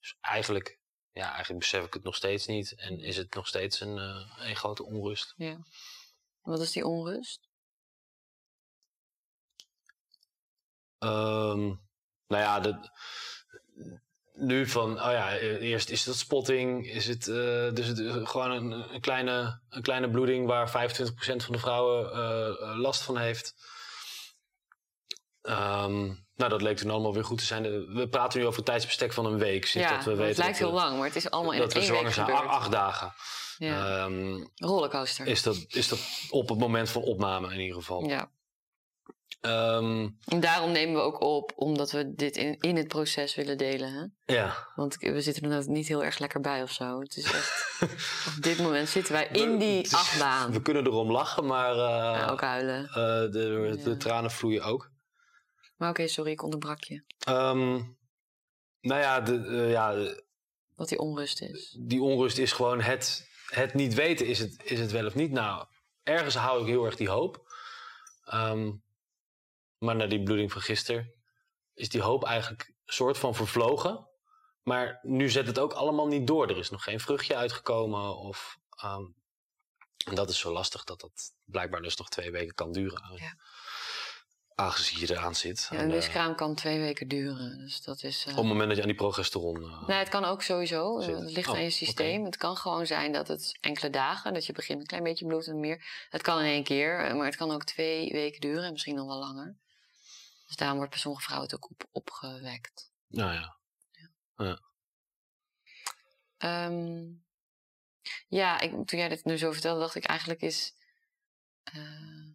[0.00, 0.80] dus eigenlijk,
[1.12, 2.74] ja, eigenlijk besef ik het nog steeds niet.
[2.74, 3.96] En is het nog steeds een,
[4.38, 5.34] een grote onrust.
[5.36, 5.58] Ja.
[6.42, 7.47] Wat is die onrust?
[10.98, 11.66] Ehm,
[12.26, 12.90] nou ja, de,
[14.38, 18.12] nu van, oh ja, e- eerst is dat spotting, is het, eh, dus het, is
[18.22, 20.72] gewoon een, een, kleine, een kleine bloeding waar 25%
[21.36, 23.54] van de vrouwen eh, eh, last van heeft.
[25.42, 27.94] Ehm, nou, dat leek toen allemaal weer goed te zijn.
[27.94, 29.66] We praten nu over een tijdsbestek van een week.
[29.66, 31.52] Sinds ja, dat we het weten lijkt dat heel we, lang, maar het is allemaal
[31.52, 32.26] in dat we één week zwanger zijn.
[32.26, 32.46] gebeurd.
[32.48, 33.14] Acht, acht dagen.
[33.58, 34.04] Ja.
[34.04, 35.26] Ehm, Rollercoaster.
[35.26, 35.98] is, dat, is dat
[36.30, 38.08] op het moment van opname in ieder geval.
[38.08, 38.30] Ja.
[39.40, 43.58] Ehm, En daarom nemen we ook op, omdat we dit in, in het proces willen
[43.58, 43.92] delen.
[44.24, 44.34] Hè?
[44.34, 44.68] ja.
[44.74, 47.00] Want we zitten er niet heel erg lekker bij of zo.
[47.00, 47.78] Het is echt,
[48.36, 50.52] op dit moment zitten wij in die is- achtbaan.
[50.52, 52.84] We kunnen erom lachen, maar Ja, ook huilen.
[52.88, 53.96] eh, de, de Ja.
[53.96, 54.90] tranen vloeien ook.
[55.76, 57.02] Maar oké, sorry, ik onderbrak je.
[57.18, 57.72] Ehm,
[58.80, 60.24] nou ja, de, eh, ja, de-
[60.74, 61.76] Wat die onrust is.
[61.80, 64.26] die onrust is gewoon het, het niet weten.
[64.26, 65.30] Is het, is het wel of niet?
[65.30, 65.66] Nou,
[66.02, 67.46] ergens hou ik heel erg die hoop.
[68.24, 68.70] Ehm,
[69.78, 71.12] maar na die bloeding van gisteren
[71.74, 74.08] is die hoop eigenlijk een soort van vervlogen.
[74.62, 76.48] Maar nu zet het ook allemaal niet door.
[76.48, 78.16] Er is nog geen vruchtje uitgekomen.
[78.16, 79.02] Of, ehm,
[80.06, 83.02] en dat is zo lastig dat dat blijkbaar dus nog twee weken kan duren.
[83.16, 83.34] Ja.
[84.54, 85.68] aangezien je eraan zit.
[85.70, 87.58] Ja, een eh, miskraam kan twee weken duren.
[87.58, 88.24] Dus dat is.
[88.24, 89.62] eh, op het moment dat je aan die progesteron...
[89.62, 90.98] eh, Nee, het kan ook sowieso.
[91.00, 91.06] eh.
[91.06, 92.24] Het ligt Oh, aan je systeem.
[92.24, 95.46] Het kan gewoon zijn dat het enkele dagen, dat je begint een klein beetje bloed
[95.46, 96.06] en meer.
[96.10, 98.94] Het kan in één keer, eh, maar het kan ook twee weken duren en misschien
[98.94, 99.56] nog wel langer.
[100.48, 102.92] Dus daarom wordt bij sommige vrouwen het ook op, opgewekt.
[104.36, 104.60] nou ja.
[106.36, 107.12] Ehm,
[108.28, 110.76] ja, ik, toen jij dit nu zo vertelde, dacht ik eigenlijk is.
[111.62, 112.26] eh,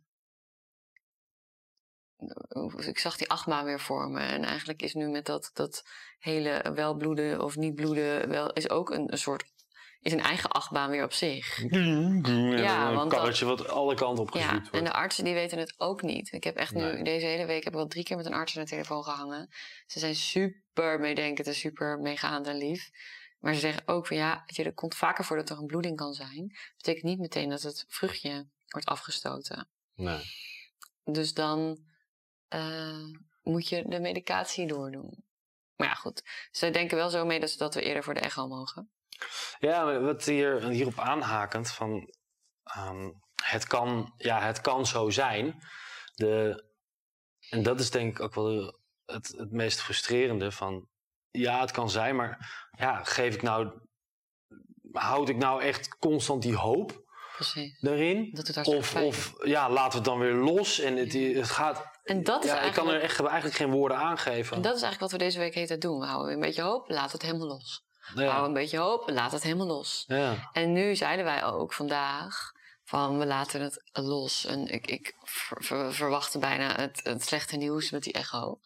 [2.87, 4.19] ik zag die achtbaan weer voor me.
[4.19, 5.83] En eigenlijk is nu met dat, dat
[6.19, 9.52] hele wel bloeden of niet bloeden, wel, is ook een, een soort.
[10.03, 11.57] Is een eigen achtbaan weer op zich.
[12.59, 15.73] Ja, een want karretje wat alle kanten op Ja, en de artsen die weten het
[15.77, 16.31] ook niet.
[16.31, 18.57] Ik heb echt nu deze hele week heb ik wel drie keer met een arts
[18.57, 19.49] aan de telefoon gehangen.
[19.87, 22.89] Ze zijn super meedenkend en super meegaand en lief.
[23.39, 25.65] Maar ze zeggen ook van ja, weet je, er komt vaker voor dat er een
[25.65, 26.57] bloeding kan zijn.
[26.77, 29.69] betekent niet meteen dat het vruchtje wordt afgestoten.
[29.95, 30.21] Nee.
[31.03, 31.77] Dus dan
[32.47, 33.03] eh,
[33.43, 35.23] moet je de medicatie doordoen.
[35.75, 36.21] Maar ja, goed.
[36.51, 38.91] Ze denken wel zo mee dat, ze- dat we eerder voor de echo mogen.
[39.59, 42.13] Ja, wat hier, hierop aanhakend van...
[42.63, 43.11] ehm,
[43.43, 45.63] het, kan, ja, het kan zo zijn.
[46.15, 46.63] De,
[47.49, 50.87] en dat is denk ik ook wel het, het meest frustrerende van...
[51.31, 53.71] Ja, het kan zijn, maar ja, geef ik nou...
[54.91, 57.03] Houd ik nou echt constant die hoop
[57.35, 57.81] Precies.
[57.81, 58.29] erin?
[58.33, 61.91] Dat doet Of, of ja, laten we het dan weer los en het, het gaat...
[62.03, 64.55] En dat is ja, ik kan er echt, eigenlijk geen woorden aan geven.
[64.55, 65.99] En dat is eigenlijk wat we deze week heet doen.
[65.99, 67.83] We houden een beetje hoop, laat het helemaal los.
[68.15, 68.27] Ja.
[68.27, 70.03] Hou een beetje hoop, laat het helemaal los.
[70.07, 70.49] ja.
[70.53, 72.51] En nu zeiden wij ook vandaag
[72.83, 74.45] van we laten het los.
[74.45, 78.59] En ik, ik ver- ver- verwachtte bijna het, het slechte nieuws met die echo.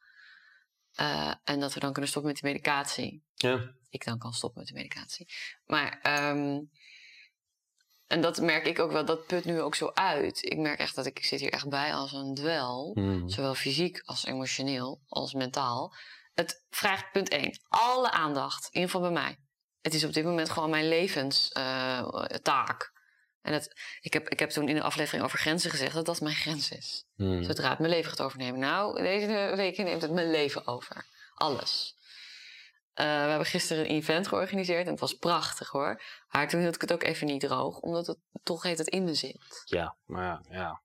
[0.96, 3.24] Eh, en dat we dan kunnen stoppen met die medicatie.
[3.36, 3.76] ja.
[3.90, 5.28] Ik dan kan stoppen met de medicatie.
[5.66, 6.60] Maar, ehm,
[8.08, 10.44] en dat merk ik ook wel, dat put nu ook zo uit.
[10.44, 12.92] Ik merk echt dat ik, ik zit hier echt bij als een dwel.
[12.94, 13.30] Hmm.
[13.30, 15.94] Zowel fysiek als emotioneel als mentaal.
[16.38, 17.60] Het vraagt punt 1.
[17.68, 18.66] Alle aandacht.
[18.66, 19.38] In ieder geval bij mij.
[19.82, 22.92] Het is op dit moment gewoon mijn levenstaak.
[23.42, 26.22] en het, ik, heb, ik heb toen in de aflevering over grenzen gezegd dat dat
[26.22, 27.06] mijn grens is.
[27.16, 27.44] Hmm.
[27.44, 28.60] Zodra het mijn leven gaat overnemen.
[28.60, 31.06] Nou, deze week neemt het mijn leven over.
[31.34, 31.96] Alles.
[32.94, 36.02] Eh, we hebben gisteren een event georganiseerd en het was prachtig hoor.
[36.30, 39.04] Maar toen hield ik het ook even niet droog, omdat het toch heet het in
[39.04, 39.62] me zit.
[39.66, 40.82] Ja, maar ja,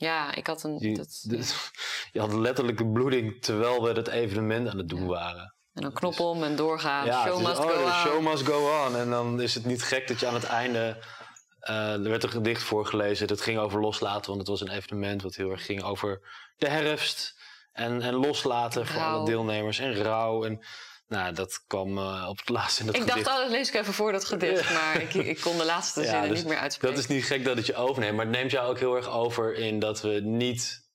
[0.00, 0.34] ja.
[0.34, 0.78] Ik had een.
[0.78, 1.22] Je, dat-
[2.12, 5.54] je had letterlijk een bloeding terwijl we het evenement aan het doen waren.
[5.74, 7.06] En dan knop om en doorgaan.
[7.06, 7.92] ja, show is, must oh, go on.
[7.92, 8.96] show must go on.
[8.96, 11.04] En dan is het niet gek dat je aan het einde...
[11.60, 13.26] eh, er werd een gedicht voorgelezen.
[13.26, 15.22] Dat ging over loslaten, want het was een evenement...
[15.22, 16.20] wat heel erg ging over
[16.56, 17.34] de herfst.
[17.72, 19.78] En, en loslaten voor alle deelnemers.
[19.78, 20.44] En rouw.
[20.44, 20.64] En
[21.10, 23.36] nou, dat kwam eh, op het laatste in dat Ik dacht, gedicht.
[23.36, 24.72] oh, dat lees ik even voor dat gedicht.
[24.72, 26.96] Maar ik, ik kon de laatste Ja, zinnen dus niet meer uitspreken.
[26.96, 29.08] Dat is niet gek dat het je overneemt, maar het neemt jou ook heel erg
[29.10, 30.88] over in dat we niet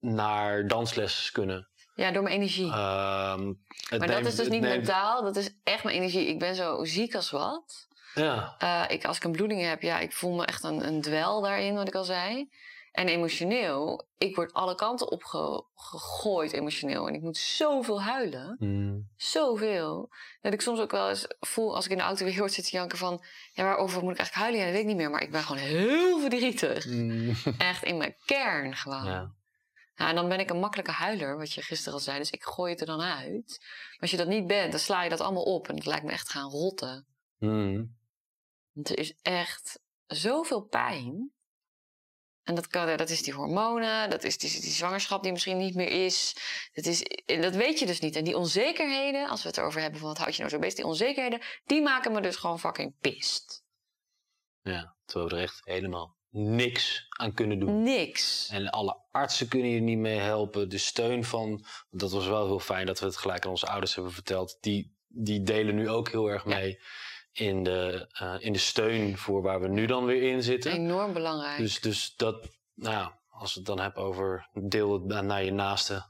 [0.00, 1.68] naar dansles kunnen.
[1.94, 2.70] Ja, door mijn energie.
[2.72, 3.52] Ehm,
[3.88, 5.22] het maar dat is dus het niet neemt- mentaal.
[5.22, 6.26] Dat is echt mijn energie.
[6.26, 7.86] Ik ben zo ziek als wat.
[8.14, 11.00] Ja, Eh, ik, als ik een bloeding heb, ja, ik voel me echt een, een
[11.00, 12.48] dwel daarin, wat ik al zei.
[12.98, 17.08] En emotioneel, ik word alle kanten op ge- gegooid emotioneel.
[17.08, 18.56] En ik moet zoveel huilen.
[18.58, 19.08] Hmm.
[19.16, 20.08] Zoveel.
[20.40, 22.72] Dat ik soms ook wel eens voel, als ik in de auto weer hoort zitten
[22.78, 23.24] janken van...
[23.52, 24.58] Ja, waarover moet ik eigenlijk huilen?
[24.58, 25.10] Ja, dat weet ik niet meer.
[25.10, 26.84] Maar ik ben gewoon heel verdrietig.
[26.84, 27.34] Hmm.
[27.58, 29.04] Echt in mijn kern gewoon.
[29.04, 29.34] ja.
[29.94, 32.18] En dan ben ik een makkelijke huiler, wat je gisteren al zei.
[32.18, 33.56] Dus ik gooi het er dan uit.
[33.60, 35.68] Maar als je dat niet bent, dan sla je dat allemaal op.
[35.68, 37.06] En het lijkt me echt gaan rotten.
[37.38, 37.96] Hmm.
[38.72, 41.32] Want er is echt zoveel pijn.
[42.48, 45.74] En dat, kan, dat is die hormonen, dat is die, die zwangerschap die misschien niet
[45.74, 46.36] meer is.
[46.72, 47.02] Dat, is.
[47.26, 48.16] dat weet je dus niet.
[48.16, 50.74] En die onzekerheden, als we het erover hebben van wat houd je nou zo bezig,
[50.74, 53.64] die onzekerheden, die maken me dus gewoon fucking pist.
[54.62, 57.82] ja, terwijl we er echt helemaal niks aan kunnen doen.
[57.82, 58.48] Niks.
[58.52, 60.68] En alle artsen kunnen je niet mee helpen.
[60.68, 63.94] De steun van, dat was wel heel fijn dat we het gelijk aan onze ouders
[63.94, 64.58] hebben verteld.
[64.60, 66.76] Die, die delen nu ook heel erg Ja.
[67.38, 70.72] In, de, eh, in de steun voor waar we nu dan weer in zitten.
[70.72, 71.58] Enorm belangrijk.
[71.58, 75.52] Dus, dus dat, nou ja, als we het dan hebben over deel het naar je
[75.52, 76.06] naaste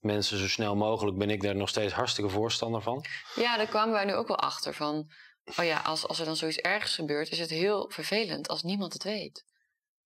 [0.00, 3.04] mensen zo snel mogelijk, ben ik daar nog steeds hartstikke voorstander van.
[3.34, 5.10] Ja, daar kwamen wij nu ook wel achter van.
[5.58, 8.92] Oh ja, als, als er dan zoiets ergs gebeurt, is het heel vervelend als niemand
[8.92, 9.44] het weet.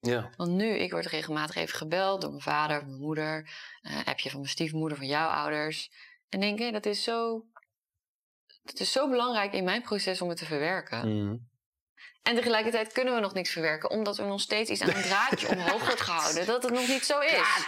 [0.00, 0.30] Ja.
[0.36, 3.50] Want nu, ik word regelmatig even gebeld door mijn vader, mijn moeder,
[3.82, 5.90] eh appje van mijn stiefmoeder, van jouw ouders.
[6.28, 7.44] En denk ik, dat is zo.
[8.70, 11.08] Het is zo belangrijk in mijn proces om het te verwerken.
[11.08, 11.48] Mm.
[12.22, 15.48] En tegelijkertijd kunnen we nog niks verwerken, omdat er nog steeds iets aan een draadje
[15.56, 16.46] omhoog wordt gehouden.
[16.46, 17.66] Dat het nog niet zo is.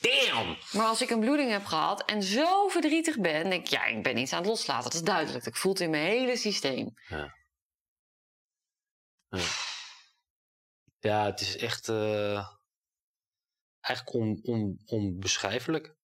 [0.00, 0.56] Damn!
[0.72, 4.02] Maar als ik een bloeding heb gehad en zo verdrietig ben, denk ik, ja, ik
[4.02, 4.84] ben iets aan het loslaten.
[4.84, 5.46] Dat is duidelijk.
[5.46, 6.94] Ik voel het in mijn hele systeem.
[11.00, 11.88] Ja, het is echt.
[11.88, 12.48] eh,
[13.80, 15.94] eigenlijk on, on, onbeschrijfelijk.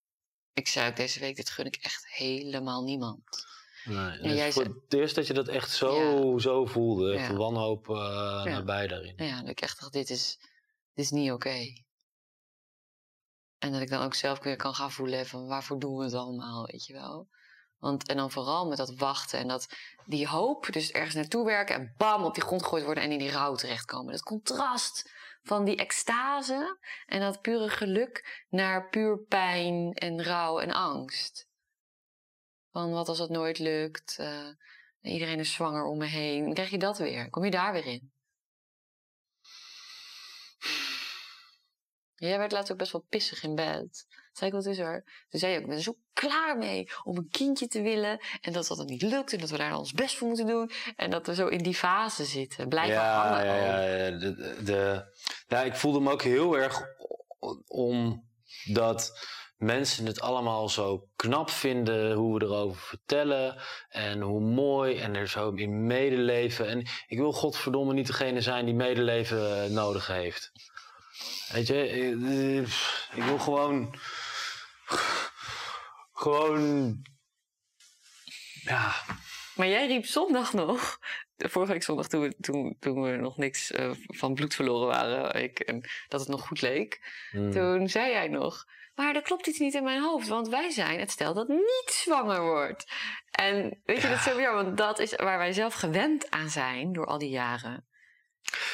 [0.53, 3.23] Ik zei ook deze week, dit gun ik echt helemaal niemand.
[3.85, 6.67] Nee, Ja, het jij is voor zei- het eerst dat je dat echt zo, zo
[6.67, 7.15] voelde.
[7.15, 7.37] Echt Ja.
[7.37, 9.15] wanhoop eh nabij daarin.
[9.17, 10.37] Ja, dat ik echt dacht, dit is,
[10.95, 11.57] dit is niet oké.
[13.59, 16.15] En dat ik dan ook zelf weer kan gaan voelen van waarvoor doen we het
[16.15, 17.29] allemaal, weet je wel.
[17.79, 19.67] Want, en dan vooral met dat wachten en dat
[20.07, 23.19] die hoop, dus ergens naartoe werken en bam op die grond gegooid worden en in
[23.19, 24.13] die rouw terechtkomen.
[24.13, 25.11] Dat contrast
[25.43, 31.47] van die extase en dat pure geluk naar puur pijn en rouw en angst.
[32.75, 34.49] Van wat als het nooit lukt, eh,
[35.01, 36.45] iedereen is zwanger om me heen.
[36.45, 38.13] Dan krijg je dat weer, kom je daar weer in.
[42.15, 44.07] Jij werd laatst ook best wel pissig in bed.
[44.33, 45.05] Zei ik, wat is er?
[45.29, 48.21] Toen zei je ook, ik ben er zo klaar mee om een kindje te willen.
[48.41, 49.33] En dat dat dan niet lukt.
[49.33, 50.71] En dat we daar ons best voor moeten doen.
[50.97, 52.69] En dat we zo in die fase zitten.
[52.69, 54.19] Blijven ja, hangen ja, ja, ja.
[54.19, 55.15] De, de,
[55.47, 56.83] ja, ik voelde me ook heel erg
[57.39, 59.13] o- omdat
[59.57, 63.57] mensen het allemaal zo knap vinden hoe we erover vertellen
[63.89, 66.69] en hoe mooi en er zo in medeleven.
[66.69, 70.53] En ik wil godverdomme niet degene zijn die medeleven eh, nodig heeft.
[71.53, 72.67] Weet je, eh, eh,
[73.15, 73.95] ik wil gewoon.
[76.13, 77.03] Gewoon.
[78.63, 78.93] Ja,
[79.55, 80.99] Maar jij riep zondag nog.
[81.37, 83.73] de Vorige week zondag, toen we, toen, toen we nog niks
[84.07, 85.43] van bloed verloren waren.
[85.43, 87.01] Ik, en dat het nog goed leek.
[87.33, 88.65] mm, Toen zei jij nog.
[88.95, 90.29] Maar er klopt iets niet in mijn hoofd.
[90.29, 92.93] Want wij zijn het stel dat niet zwanger wordt.
[93.31, 94.55] En weet je, dat is zo weer.
[94.55, 97.87] Want dat is waar wij zelf gewend aan zijn door al die jaren.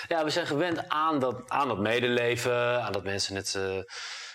[0.09, 3.79] Ja, we zijn gewend aan dat, aan dat medeleven, aan dat mensen het eh,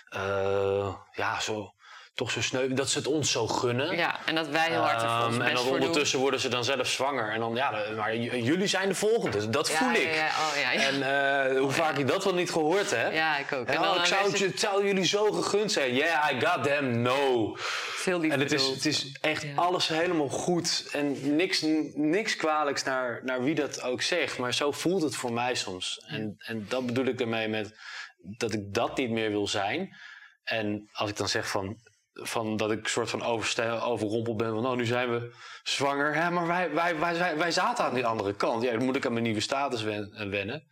[0.08, 1.70] eh, ja, zo,
[2.16, 3.96] toch zo sneu, dat ze het ons zo gunnen.
[3.96, 5.72] Ja, en dat wij heel hard er voor ons Ehm, en dan doen.
[5.72, 7.32] ondertussen worden ze dan zelf zwanger.
[7.32, 10.14] En dan, ja, maar jullie zijn de volgende, dat voel ja, ik.
[10.14, 10.80] Ja, oh, ja, ja.
[10.80, 11.02] En
[11.50, 13.12] eh, hoe vaak ik dat wel niet gehoord heb.
[13.12, 13.66] ja, ik ook.
[13.66, 15.94] En En oh, dan zou, het, zou jullie zo gegund zijn.
[15.94, 17.52] Yeah, I got them, no.
[17.56, 20.88] veel liever En het is, het is echt alles helemaal goed.
[20.92, 24.38] En niks, niks kwalijks naar, naar wie dat ook zegt.
[24.38, 26.04] Maar zo voelt het voor mij soms.
[26.06, 27.74] En, en dat bedoel ik ermee met
[28.18, 29.96] dat ik dat niet meer wil zijn.
[30.44, 31.78] En als ik dan zeg van,
[32.22, 34.50] van dat ik een soort van overrompeld ben.
[34.52, 36.14] Van nou, nu zijn we zwanger.
[36.14, 38.62] Hè, maar wij, wij, wij, wij, zaten aan die andere kant.
[38.62, 40.66] Ja, dan moet ik aan mijn nieuwe status wen- wennen.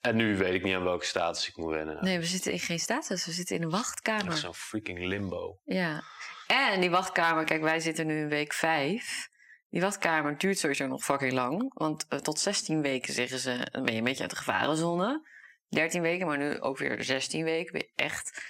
[0.00, 2.04] En nu weet ik niet aan welke status ik moet wennen.
[2.04, 3.26] Nee, we zitten in geen status.
[3.26, 4.36] We zitten in een wachtkamer.
[4.36, 5.58] Zo'n freaking limbo.
[5.64, 6.02] Ja.
[6.46, 9.28] En die wachtkamer, kijk, wij zitten nu in week vijf.
[9.70, 11.70] Die wachtkamer duurt sowieso nog fucking lang.
[11.74, 15.28] Want eh, tot 16 weken zeggen ze, dan ben je een beetje uit de gevarenzone.
[15.68, 17.72] 13 weken, maar nu ook weer 16 weken.
[17.72, 18.42] Ben je echt.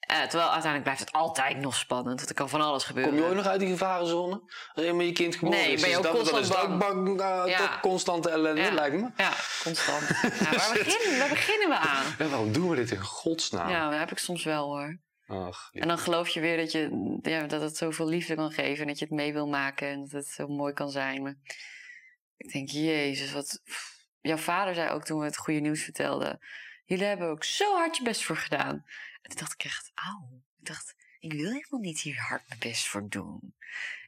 [0.00, 2.16] Eh, terwijl uiteindelijk blijft het altijd nog spannend.
[2.16, 3.12] Want er kan van alles gebeuren.
[3.12, 4.42] Kom je ooit nog uit die gevarenzone?
[4.74, 6.56] Als je met je kind geboren Nee, is, ben je is ook dat, constant is
[6.56, 7.20] ook bang.
[7.20, 7.58] Ja.
[7.58, 8.72] toch constante ellende, Ja.
[8.72, 9.10] lijkt me.
[9.16, 9.32] Ja,
[9.62, 10.08] constant.
[10.40, 12.04] ja, waar, beginnen, waar beginnen we aan?
[12.18, 13.68] Waarom doen we dit in godsnaam?
[13.68, 14.98] Ja, dat heb ik soms wel hoor.
[15.26, 18.80] Ach, En dan geloof je weer dat, je, ja, dat het zoveel liefde kan geven.
[18.82, 19.88] En dat je het mee wil maken.
[19.88, 21.22] En dat het zo mooi kan zijn.
[21.22, 21.34] Maar
[22.36, 23.60] ik denk, jezus, wat...
[24.20, 26.38] Jouw vader zei ook toen we het goede nieuws vertelden.
[26.84, 28.84] Jullie hebben ook zo hard je best voor gedaan.
[29.22, 30.42] En toen dacht ik echt, auw.
[30.58, 33.54] Ik dacht, ik wil helemaal niet hier hard mijn best voor doen.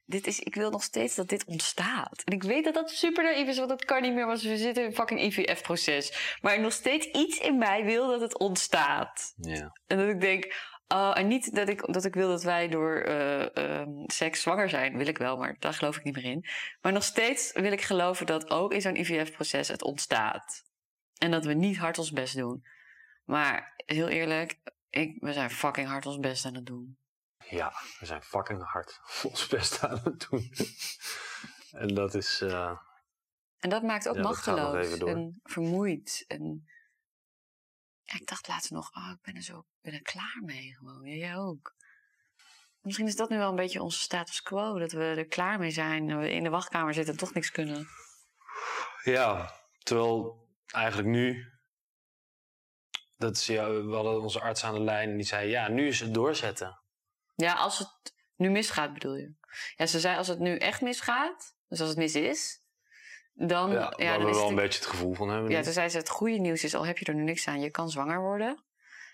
[0.05, 2.22] Dit is, ik wil nog steeds dat dit ontstaat.
[2.25, 4.27] En ik weet dat dat super naïef is, want dat kan niet meer.
[4.27, 6.37] Want we zitten in een fucking IVF-proces.
[6.40, 9.33] Maar nog steeds iets in mij wil dat het ontstaat.
[9.37, 9.72] ja.
[9.87, 10.55] En dat ik denk,
[10.88, 14.68] oh, en niet dat ik, dat ik wil dat wij door eh, ehm, seks zwanger
[14.68, 16.46] zijn, wil ik wel, maar daar geloof ik niet meer in.
[16.81, 20.62] Maar nog steeds wil ik geloven dat ook in zo'n IVF-proces het ontstaat.
[21.18, 22.64] En dat we niet hard ons best doen.
[23.25, 24.61] Maar heel eerlijk,
[25.00, 26.98] ik, we zijn fucking hard ons best aan het doen.
[27.48, 30.52] ja, we zijn fucking hard ons best aan het doen.
[31.70, 32.40] en dat is...
[32.40, 32.78] eh,
[33.59, 36.24] En dat maakt ook Ja, machteloos en vermoeid.
[36.28, 36.64] En
[38.02, 40.74] ja, ik dacht laatst nog, oh, ik ben er zo ik ben er klaar mee
[40.74, 41.05] gewoon.
[41.05, 41.74] Ja, jij ook.
[42.81, 44.78] Misschien is dat nu wel een beetje onze status quo.
[44.78, 46.11] Dat we er klaar mee zijn.
[46.11, 47.87] En we in de wachtkamer zitten en toch niks kunnen.
[49.02, 51.52] ja, terwijl eigenlijk nu...
[53.22, 55.48] Dat is, ja, we hadden onze arts aan de lijn en die zei...
[55.48, 56.78] Ja, nu is het doorzetten.
[57.35, 59.32] Ja, als het nu misgaat bedoel je.
[59.76, 61.54] Ja, ze zei als het nu echt misgaat.
[61.68, 62.62] Dus als het mis is.
[63.35, 65.50] Dan, Ja, ja, dan we wel een beetje het gevoel van hebben.
[65.50, 67.61] Ja, toen zei ze, het goede nieuws is, al heb je er nu niks aan,
[67.61, 68.64] je kan zwanger worden.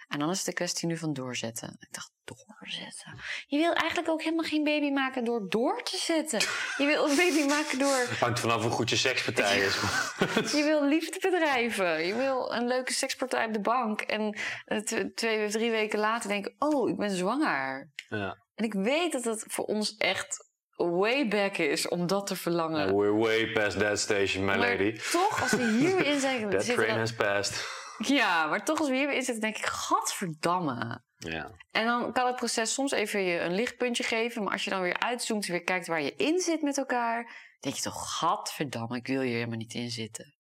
[0.09, 1.77] En dan is het een kwestie nu van doorzetten.
[1.81, 3.19] Ik dacht, doorzetten?
[3.47, 6.39] Je wil eigenlijk ook helemaal geen baby maken door door te zetten.
[6.79, 8.07] Je wil een baby maken door...
[8.21, 9.75] Hangt vanaf hoe goed je sekspartij is.
[10.59, 12.07] Je wil liefde bedrijven.
[12.07, 14.01] Je wil een leuke sekspartij op de bank.
[14.01, 17.91] En eh, tw- twee, drie weken later denken, oh, ik ben zwanger.
[18.09, 18.47] ja.
[18.55, 22.97] En ik weet dat het voor ons echt way back is om dat te verlangen.
[22.97, 24.99] We're way past that station, my maar lady.
[25.11, 26.51] toch, als we hierin zijn...
[26.51, 27.67] That train dan- has passed.
[27.99, 31.03] Ja, maar toch als we hierbij zitten, denk ik, gadverdamme.
[31.17, 31.51] Ja.
[31.71, 34.43] En dan kan het proces soms even je een lichtpuntje geven.
[34.43, 37.37] Maar als je dan weer uitzoomt en weer kijkt waar je in zit met elkaar...
[37.61, 40.35] denk je toch, gadverdamme, ik wil hier helemaal niet in zitten.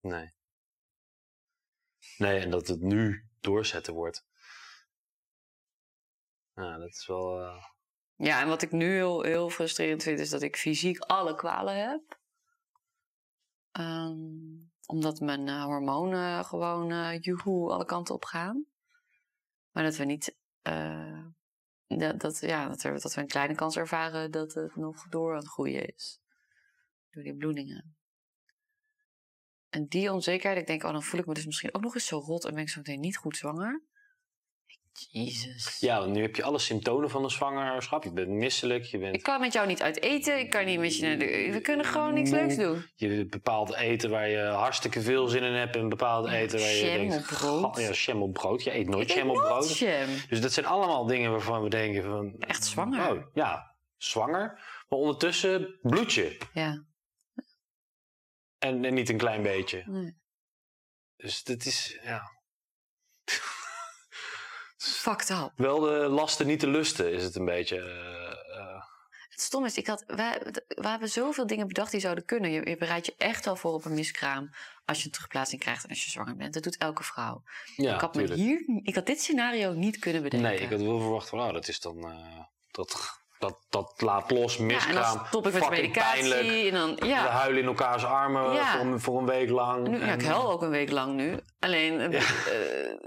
[0.00, 0.34] Nee.
[2.16, 4.24] Nee, en dat het nu doorzetten wordt.
[6.54, 7.40] Ja, dat is wel...
[7.40, 7.64] eh,
[8.16, 11.88] Ja, en wat ik nu heel, heel frustrerend vind, is dat ik fysiek alle kwalen
[11.88, 12.18] heb.
[13.70, 18.66] Ehm, omdat mijn eh, hormonen gewoon joehoe alle kanten op gaan.
[19.70, 20.36] Maar dat we niet.
[20.62, 21.24] eh,
[21.86, 25.32] dat, dat, ja, dat, er, dat we een kleine kans ervaren dat het nog door
[25.32, 26.20] aan het groeien is.
[27.10, 27.96] Door die bloedingen.
[29.68, 32.06] En die onzekerheid, ik denk, oh, dan voel ik me dus misschien ook nog eens
[32.06, 33.82] zo rot en ben ik zo meteen niet goed zwanger.
[35.10, 35.78] Jezus.
[35.80, 38.04] Ja, want nu heb je alle symptomen van een zwangerschap.
[38.04, 40.38] Je bent misselijk, je, bent, Ik kan met jou niet uit eten.
[40.38, 41.48] Ik kan niet met je naar de...
[41.52, 42.90] We kunnen gewoon niks leuks doen.
[42.94, 45.76] je bepaalt eten waar je hartstikke veel zin in hebt...
[45.76, 47.16] en bepaald eten waar je denkt...
[47.16, 47.76] op brood.
[47.76, 48.62] "Ga- Ja, op brood.
[48.62, 49.78] Je eet nooit Ik op brood.
[50.28, 52.34] Dus dat zijn allemaal dingen waarvan we denken van...
[52.38, 53.10] Echt zwanger.
[53.16, 54.54] Oh, ja, zwanger.
[54.88, 56.38] Maar ondertussen bloed je.
[56.52, 56.84] Ja.
[58.58, 59.82] En, en niet een klein beetje.
[59.86, 60.16] Nee.
[61.16, 62.34] Dus dat is, ja...
[64.86, 65.50] Fucked up.
[65.56, 67.76] Wel de lasten, niet de lusten, is het een beetje.
[67.78, 68.82] eh.
[69.28, 72.50] Het stom is, ik had, wij, we hebben zoveel dingen bedacht die zouden kunnen.
[72.50, 74.50] Je, je bereidt je echt al voor op een miskraam
[74.84, 76.54] als je een terugplaatsing krijgt en als je zwanger bent.
[76.54, 77.42] Dat doet elke vrouw.
[77.76, 80.48] ja, ik, had me hier, ik had dit scenario niet kunnen bedenken.
[80.50, 82.04] Nee, ik had wel verwacht van, oh, dat is dan.
[82.10, 85.16] eh, dat, dat, dat laat los, ja, en miskraam.
[85.16, 86.28] dan stop ik met medicatie.
[86.30, 86.66] pijnlijk.
[86.66, 87.26] En dan, We ja.
[87.28, 88.72] huilen in elkaars armen Ja.
[88.76, 89.88] voor, een, voor een week lang.
[89.88, 91.38] Nu, ja, ik huil ook een week lang nu.
[91.58, 92.18] Alleen, eh, Ja.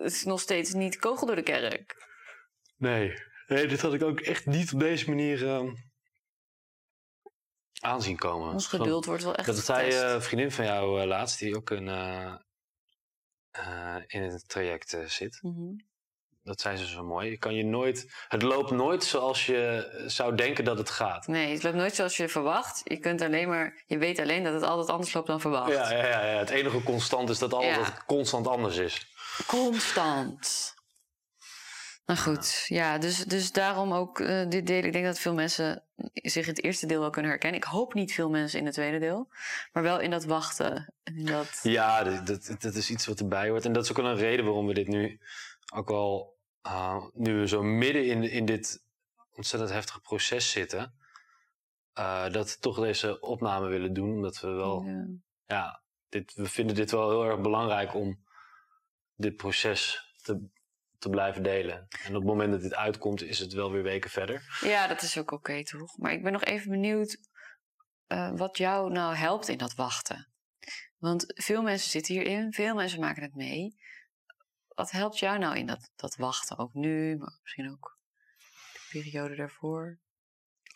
[0.03, 2.07] het is nog steeds niet kogel door de kerk.
[2.77, 3.13] Nee.
[3.47, 5.63] nee, dit had ik ook echt niet op deze manier eh,
[7.81, 8.51] aanzien komen.
[8.53, 10.03] Ons geduld wordt wel echt Dat zei getest.
[10.03, 11.87] eh, een vriendin van jou eh, laatst, die ook een,
[14.07, 15.39] in het traject zit.
[15.41, 15.71] Mhm.
[16.49, 17.29] Dat zei ze zo mooi.
[17.29, 21.27] Je kan je nooit, het loopt nooit zoals je zou denken dat het gaat.
[21.27, 22.81] Nee, het loopt nooit zoals je verwacht.
[22.83, 25.71] Je, kunt alleen maar, je weet alleen dat het altijd anders loopt dan verwacht.
[25.71, 26.37] Ja, ja, ja, ja.
[26.39, 27.75] Het enige constant is dat alles Ja.
[27.75, 29.07] dat het constant anders is.
[29.47, 30.77] Constant.
[32.05, 34.83] Nou goed, ja, dus, dus daarom ook eh, dit deel.
[34.83, 35.83] Ik denk dat veel mensen
[36.13, 37.59] zich in het eerste deel wel kunnen herkennen.
[37.61, 39.27] Ik hoop niet veel mensen in het tweede deel,
[39.73, 40.93] maar wel in dat wachten.
[41.03, 43.65] En in dat, Ja, dat, dat, dat is iets wat erbij hoort.
[43.65, 45.19] En dat is ook wel een reden waarom we dit nu
[45.73, 48.83] ook al, ah, nu we zo midden in, in dit
[49.35, 50.93] ontzettend heftige proces zitten,
[51.93, 54.11] eh, dat we toch deze opname willen doen.
[54.13, 55.05] Omdat we wel, Ja.
[55.45, 58.23] ja, dit, we vinden dit wel heel erg belangrijk om
[59.15, 60.47] dit proces te,
[60.99, 61.87] te blijven delen.
[62.03, 64.59] En op het moment dat dit uitkomt, is het wel weer weken verder.
[64.61, 65.97] ja, dat is ook oké toch?
[65.97, 67.17] Maar ik ben nog even benieuwd
[68.07, 70.27] eh, wat jou nou helpt in dat wachten.
[70.97, 73.75] Want veel mensen zitten hierin, veel mensen maken het mee.
[74.79, 76.57] Wat helpt jou nou in dat, dat wachten?
[76.57, 77.99] Ook nu, maar misschien ook
[78.73, 79.99] de periode daarvoor.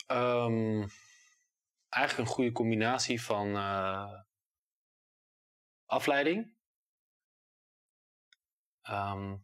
[0.08, 0.88] Ehm,
[1.90, 4.22] eigenlijk een goede combinatie van eh,
[5.86, 6.56] afleiding.
[8.82, 9.38] Ehm,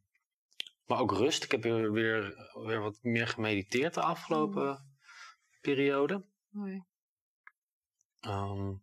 [0.86, 1.44] maar ook rust.
[1.44, 4.98] Ik heb weer, weer, weer wat meer gemediteerd de afgelopen
[5.62, 6.26] periode.
[6.50, 6.84] Mooi.
[8.20, 8.74] Ehm,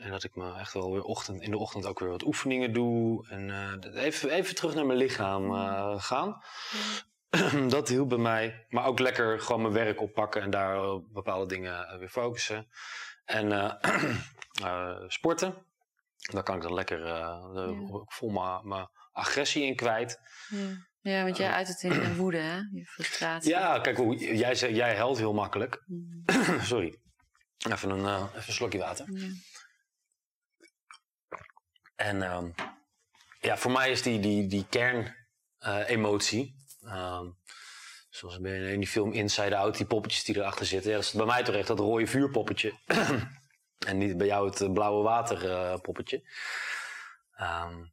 [0.00, 2.72] en dat ik me echt wel weer ochtend, in de ochtend ook weer wat oefeningen
[2.72, 3.28] doe.
[3.28, 6.40] En eh, even, even terug naar mijn lichaam eh, gaan.
[7.68, 8.66] dat hielp bij mij.
[8.68, 12.68] Maar ook lekker gewoon mijn werk oppakken en daar op bepaalde dingen eh, weer focussen.
[13.24, 13.74] En eh,
[14.64, 15.54] eh, sporten.
[16.32, 17.98] Daar kan ik dan lekker eh, de- Ja.
[18.02, 20.20] ik voel mijn mijn agressie in kwijt.
[20.48, 20.86] Ja.
[21.00, 22.56] ja, want jij uit het in, in woede, hè?
[22.56, 23.50] Je frustratie.
[23.50, 25.82] Ja, kijk, hoe, jij, jij helpt heel makkelijk.
[25.86, 26.22] Mm,
[26.62, 26.98] Sorry.
[27.70, 29.06] Even een, eh, even een slokje water.
[29.12, 29.26] ja.
[32.00, 32.50] En ehm,
[33.40, 36.56] ja, voor mij is die, die, die kernemotie.
[36.84, 37.26] ehm
[38.10, 40.90] zoals in die film Inside Out, die poppetjes die erachter zitten.
[40.90, 42.74] Ja, is bij mij toch echt dat rode vuurpoppetje.
[43.86, 45.78] en niet bij jou het eh, blauwe water eh.
[47.32, 47.84] Ehm,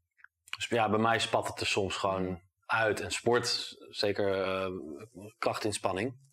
[0.55, 3.01] dus ja, bij mij spat het er soms gewoon uit.
[3.01, 4.71] En sport, zeker eh,
[5.37, 6.26] krachtinspanning.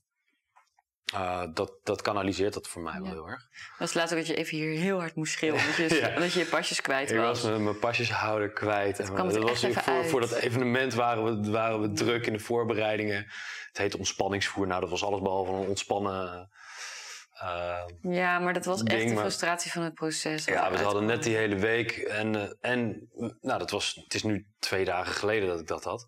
[1.15, 3.48] Eh, dat, dat kanaliseert dat voor mij wel heel erg.
[3.79, 5.60] Was laatst ook dat je even hier heel hard moest schreeuwen.
[5.79, 7.40] Dat je, dat je je pasjes kwijt Ik was.
[7.42, 8.98] was mijn, mijn pasjeshouder kwijt.
[8.98, 12.38] En kwam dat was voor, voor dat evenement waren we, waren we druk in de
[12.38, 13.27] voorbereidingen.
[13.69, 14.67] Het heette ontspanningsvoer.
[14.67, 16.50] Nou, dat was alles behalve een ontspannen.
[17.35, 20.44] eh, Ja, maar dat was echt de maar- frustratie van het proces.
[20.44, 21.90] ja, we hadden net die hele week.
[21.92, 23.08] En, eh, en
[23.40, 26.06] nou, dat was, het is nu twee dagen geleden dat ik dat had.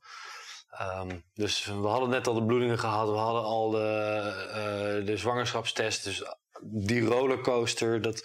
[0.78, 3.08] Ehm, dus we hadden net al de bloedingen gehad.
[3.08, 4.18] We hadden al de,
[4.50, 6.04] eh, de zwangerschapstest.
[6.04, 6.24] Dus
[6.62, 8.02] die rollercoaster.
[8.02, 8.24] Dat,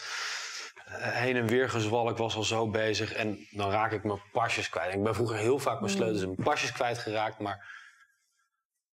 [0.99, 2.17] heen en weer gezwalk.
[2.17, 3.13] Was al zo bezig.
[3.13, 4.93] En dan raak ik mijn pasjes kwijt.
[4.93, 7.39] Ik ben vroeger heel vaak mijn sleutels en mijn pasjes kwijtgeraakt.
[7.39, 7.79] Maar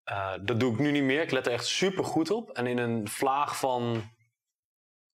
[0.03, 1.21] eh, dat doe ik nu niet meer.
[1.21, 2.49] Ik let er echt super goed op.
[2.49, 4.11] En in een vlaag van...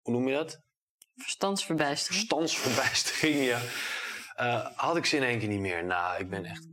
[0.02, 0.62] Hoe noem je dat?
[1.16, 2.20] Verstandsverbijstering.
[2.20, 3.60] Verstandsverbijstering, ja.
[4.36, 5.86] Eh, had ik ze in één keer niet meer.
[5.86, 6.68] Nou, ik ben echt...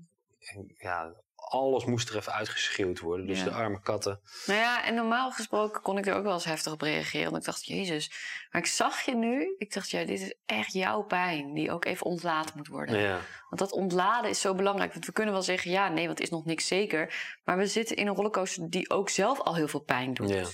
[0.78, 1.14] Ja,
[1.47, 3.26] alles moest er even uitgeschreeuwd worden.
[3.26, 3.44] Dus Ja.
[3.44, 4.20] de arme katten.
[4.47, 7.30] Nou ja, en normaal gesproken kon ik er ook wel eens heftig op reageren.
[7.30, 8.11] Want ik dacht, jezus.
[8.51, 9.55] Maar ik zag je nu.
[9.59, 11.55] Ik dacht, ja, dit is echt jouw pijn.
[11.55, 12.99] Die ook even ontlaten moet worden.
[12.99, 13.18] Ja.
[13.49, 14.92] Want dat ontladen is zo belangrijk.
[14.92, 17.14] Want we kunnen wel zeggen, ja, nee, want het is nog niks zeker.
[17.44, 20.30] Maar we zitten in een rollercoaster die ook zelf al heel veel pijn doet.
[20.30, 20.44] Ja.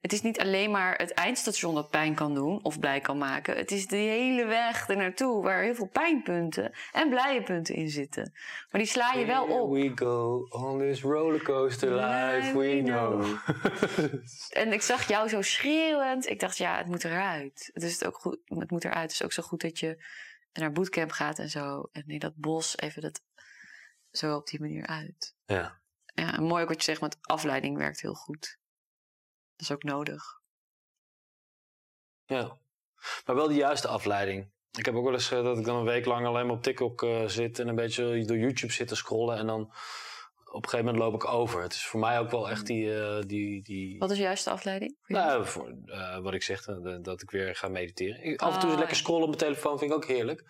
[0.00, 3.56] Het is niet alleen maar het eindstation dat pijn kan doen of blij kan maken.
[3.56, 8.32] Het is de hele weg ernaartoe waar heel veel pijnpunten en blije punten in zitten.
[8.70, 9.70] Maar die sla je wel Here op.
[9.70, 13.24] we go on this rollercoaster life we know.
[14.60, 16.28] En ik zag jou zo schreeuwend.
[16.28, 17.70] Ik dacht, ja, het moet eruit.
[17.72, 19.02] Het, is het, ook goed, het moet eruit.
[19.02, 20.04] Het is ook zo goed dat je
[20.52, 21.88] naar bootcamp gaat en zo.
[21.92, 23.22] En in dat bos even dat
[24.10, 25.34] zo op die manier uit.
[25.46, 25.78] ja.
[26.14, 28.59] Ja, en mooi ook wat je zegt met afleiding werkt heel goed.
[29.60, 30.22] Dat is ook nodig.
[32.24, 32.58] ja.
[33.26, 34.50] Maar wel de juiste afleiding.
[34.78, 36.62] Ik heb ook wel eens eh, dat ik dan een week lang alleen maar op
[36.62, 39.36] TikTok eh, zit en een beetje door YouTube zit te scrollen.
[39.38, 39.60] En dan
[40.44, 41.62] op een gegeven moment loop ik over.
[41.62, 43.00] Het is voor mij ook wel echt die.
[43.02, 44.96] eh, die, die Wat is de juiste afleiding?
[45.06, 45.74] nou, voor,
[46.22, 46.64] wat ik zeg,
[47.02, 48.22] dat ik weer ga mediteren.
[48.24, 50.44] Ik, af en toe Oh, is lekker scrollen op mijn telefoon vind ik ook heerlijk.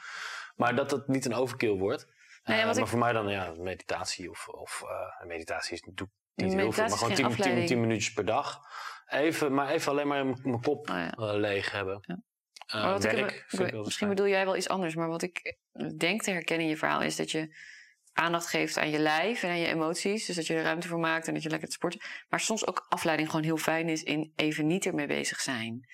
[0.57, 2.07] Maar dat het niet een overkill wordt.
[2.45, 4.83] Nee, wat maar ik- voor mij dan ja, meditatie of, of
[5.27, 7.67] meditatie is natuurlijk niet heel veel, maar gewoon geen 10, 10, afleiding.
[7.69, 8.61] 10 minuutjes per dag.
[9.11, 11.11] Even, maar even alleen maar mijn kop Oh ja.
[11.11, 11.99] eh, leeg hebben.
[12.07, 12.19] Ja.
[12.67, 15.57] Eh, wat werk ik- misschien bedoel jij wel iets anders, maar wat ik
[15.99, 17.57] denk te herkennen in je verhaal is dat je
[18.13, 20.27] aandacht geeft aan je lijf en aan je emoties.
[20.27, 22.01] Dus dat je er ruimte voor maakt en dat je lekker te sporten.
[22.29, 25.89] Maar soms ook afleiding gewoon heel fijn is in even niet ermee bezig zijn.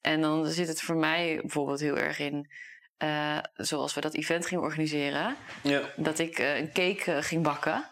[0.00, 2.50] En dan zit het voor mij bijvoorbeeld heel erg in,
[2.96, 5.82] eh, zoals we dat event gingen organiseren, Ja.
[5.96, 7.90] dat ik eh, een cake eh, ging bakken.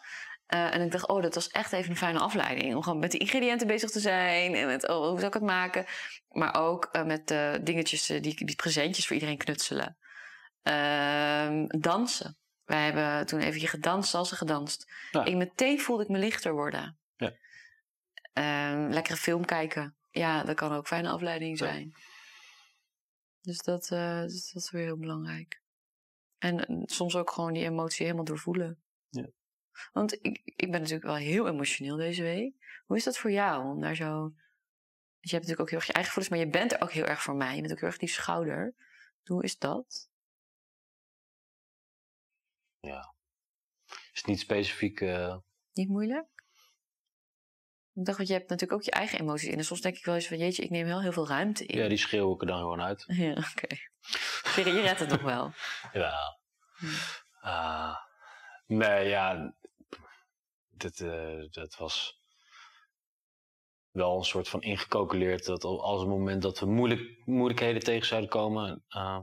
[0.51, 2.75] Eh, en ik dacht, oh, dat was echt even een fijne afleiding.
[2.75, 4.55] Om gewoon met de ingrediënten bezig te zijn.
[4.55, 5.87] En met, oh, hoe zou ik het maken?
[6.29, 9.97] Maar ook eh, met eh, dingetjes, eh, die, die presentjes voor iedereen knutselen.
[10.63, 12.37] Ehm, dansen.
[12.65, 14.93] Wij hebben toen even gedanst, als ze gedanst.
[15.11, 15.25] Ja.
[15.25, 16.99] Ik meteen voelde ik me lichter worden.
[17.17, 17.33] Ja.
[18.33, 19.97] Ehm, lekkere film kijken.
[20.11, 21.67] Ja, dat kan ook fijne afleiding Ja.
[21.67, 21.95] zijn.
[23.41, 23.87] Dus dat,
[24.29, 25.63] dus dat is weer heel belangrijk.
[26.39, 28.83] En soms ook gewoon die emotie helemaal doorvoelen.
[29.09, 29.27] Ja.
[29.93, 32.83] Want ik, ik ben natuurlijk wel heel emotioneel deze week.
[32.87, 33.65] Hoe is dat voor jou?
[33.65, 34.33] Om daar zo...
[35.23, 37.07] Je hebt natuurlijk ook heel erg je eigen gevoelens, maar je bent er ook heel
[37.07, 37.55] erg voor mij.
[37.55, 38.75] Je bent ook heel erg die schouder.
[39.25, 40.09] Hoe is dat?
[44.13, 45.01] Is niet specifiek.
[45.01, 45.37] eh,
[45.73, 46.29] Niet moeilijk?
[47.95, 49.59] Ik dacht, want je hebt natuurlijk ook je eigen emoties in.
[49.59, 51.79] En soms denk ik wel eens van, jeetje, ik neem wel heel veel ruimte in.
[51.83, 53.05] ja, die schreeuw ik er dan gewoon uit.
[53.17, 53.77] Ja, oké.
[54.49, 55.53] Siri, je redt het nog wel.
[56.03, 56.39] Ja.
[56.77, 56.87] Hm.
[57.41, 57.97] Ah,
[58.67, 59.55] nee, ja.
[60.81, 62.19] Dat, eh, dat was
[63.91, 65.45] wel een soort van ingecalculeerd.
[65.45, 68.85] Dat al- als het moment dat we moeilijk, moeilijkheden tegen zouden komen.
[68.89, 69.19] eh,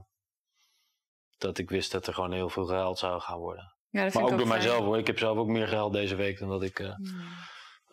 [1.38, 3.76] dat ik wist dat er gewoon heel veel gehuild zou gaan worden.
[3.88, 4.58] Ja, dat Maar ook ik door fijn.
[4.60, 4.98] mijzelf hoor.
[4.98, 6.94] Ik heb zelf ook meer gehuild deze week dan dat ik eh,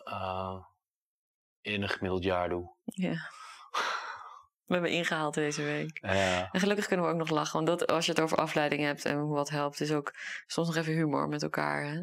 [0.04, 0.56] eh,
[1.60, 2.74] in een gemiddeld jaar doe.
[2.84, 3.14] Ja.
[4.64, 5.98] We hebben ingehaald deze week.
[6.02, 6.50] Ja.
[6.52, 7.64] En gelukkig kunnen we ook nog lachen.
[7.64, 10.12] Want dat, als je het over afleiding hebt en hoe wat helpt, is ook
[10.46, 11.84] soms nog even humor met elkaar.
[11.84, 12.02] Hè?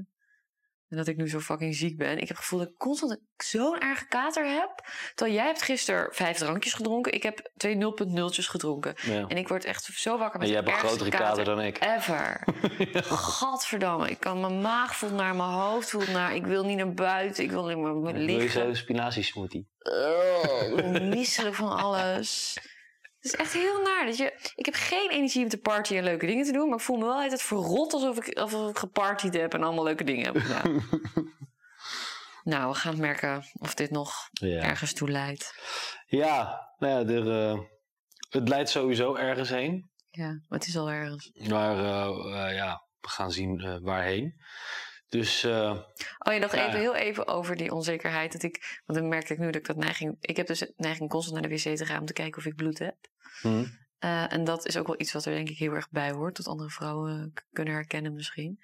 [0.93, 2.11] En dat ik nu zo fucking ziek ben.
[2.11, 4.85] Ik heb het gevoel dat ik constant zo'n erge kater heb.
[5.15, 7.13] Terwijl jij hebt gisteren vijf drankjes gedronken.
[7.13, 8.93] Ik heb twee 0.0'tjes gedronken.
[9.01, 9.25] ja.
[9.27, 11.77] En ik word echt zo wakker met En jij hebt een grotere kater dan ik.
[11.83, 12.47] Ever.
[13.37, 14.09] Gadverdamme.
[14.09, 16.35] Ik kan mijn maag voelt naar mijn hoofd voelt naar.
[16.35, 17.43] Ik wil niet naar buiten.
[17.43, 18.61] Ik wil niet meer Wil je liggen.
[18.61, 19.67] zo'n spinaziesmoothie?
[19.79, 22.57] Oh, ik word misselijk van alles.
[23.23, 24.05] Het is echt heel naar.
[24.05, 26.69] Dat je, ik heb geen energie om te partyen en leuke dingen te doen.
[26.69, 29.83] Maar ik voel me wel altijd verrot alsof ik, alsof ik gepartied heb en allemaal
[29.83, 30.83] leuke dingen heb gedaan.
[32.53, 34.61] nou, we gaan merken of dit nog Ja.
[34.61, 35.55] ergens toe leidt.
[36.05, 37.59] Ja, nou ja, er, eh,
[38.29, 39.89] het leidt sowieso ergens heen.
[40.09, 41.31] Ja, maar het is al ergens.
[41.49, 44.35] Maar eh, eh, ja, we gaan zien waarheen.
[45.13, 45.71] Dus eh,
[46.19, 48.31] Oh ja, nog Ja, even, heel even over die onzekerheid.
[48.31, 50.17] Dat ik, want dan merkte ik nu dat ik dat neiging...
[50.19, 52.55] Ik heb dus neiging constant naar de wc te gaan om te kijken of ik
[52.55, 52.95] bloed heb.
[53.41, 53.65] hm,
[53.99, 56.37] Eh, en dat is ook wel iets wat er denk ik heel erg bij hoort.
[56.37, 58.59] Dat andere vrouwen kunnen herkennen misschien.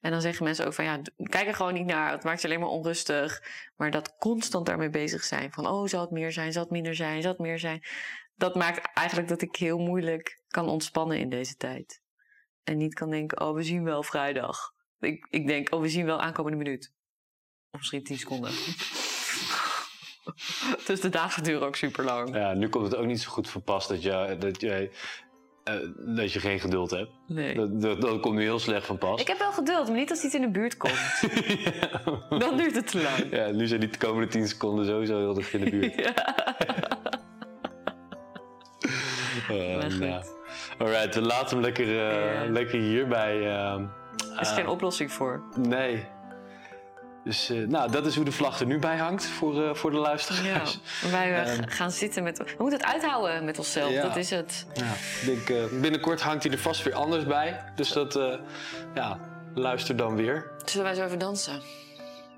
[0.00, 2.12] En dan zeggen mensen ook van ja, kijk er gewoon niet naar.
[2.12, 3.42] Het maakt je alleen maar onrustig.
[3.76, 5.52] Maar dat constant daarmee bezig zijn.
[5.52, 6.52] Van oh, zal het meer zijn?
[6.52, 7.22] Zal het minder zijn?
[7.22, 7.84] Zal het meer zijn?
[8.34, 12.02] Dat maakt eigenlijk dat ik heel moeilijk kan ontspannen in deze tijd.
[12.64, 14.73] En niet kan denken, oh, we zien wel vrijdag.
[15.04, 16.92] Ik, ik denk, oh, we zien wel aankomende minuut.
[17.70, 18.50] Of misschien tien seconden.
[20.86, 22.34] dus de dagen duren ook super lang.
[22.34, 24.90] ja, nu komt het ook niet zo goed van pas dat, jij, dat jij
[25.64, 25.74] eh,
[26.16, 27.10] dat je geen geduld hebt.
[27.26, 27.54] Nee.
[27.54, 29.20] Dat, dat, dat komt nu heel slecht van pas.
[29.20, 31.20] Ik heb wel geduld, maar niet als hij het in de buurt komt.
[32.42, 33.30] Dan duurt het te lang.
[33.30, 35.94] Ja, nu zijn die de komende 10 seconden sowieso heel dicht in de buurt.
[39.48, 39.50] Ja.
[39.50, 40.24] Uh, nou.
[40.78, 42.50] Alright, we laten hem lekker, eh, Ja.
[42.50, 43.40] lekker hierbij.
[44.34, 45.42] Er is geen oplossing voor.
[45.56, 46.06] Nee.
[47.24, 49.90] Dus eh, nou, dat is hoe de vlag er nu bij hangt voor, eh, voor
[49.90, 50.02] de Ja.
[50.02, 50.80] luisteraars.
[51.10, 51.68] Wij eh, Ehm.
[51.68, 52.38] gaan zitten met...
[52.38, 54.02] We moeten het uithouden met onszelf, Ja.
[54.02, 54.66] dat is het.
[54.74, 54.84] Ja.
[54.84, 57.64] Ik denk, eh, binnenkort hangt hij er vast weer anders bij.
[57.76, 58.34] Dus dat, eh,
[58.94, 59.18] ja,
[59.54, 60.50] luister dan weer.
[60.64, 61.60] Zullen wij zo even dansen?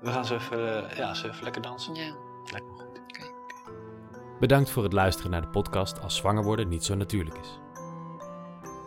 [0.01, 1.95] We gaan zo even, ja, zo even lekker dansen.
[1.95, 2.13] Ja.
[2.51, 2.85] Lijkt me goed.
[4.39, 7.59] Bedankt voor het luisteren naar de podcast Als zwanger worden niet zo natuurlijk is.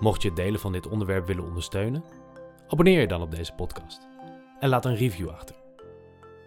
[0.01, 2.05] Mocht je het delen van dit onderwerp willen ondersteunen,
[2.71, 4.07] abonneer je dan op deze podcast
[4.61, 5.57] en laat een review achter.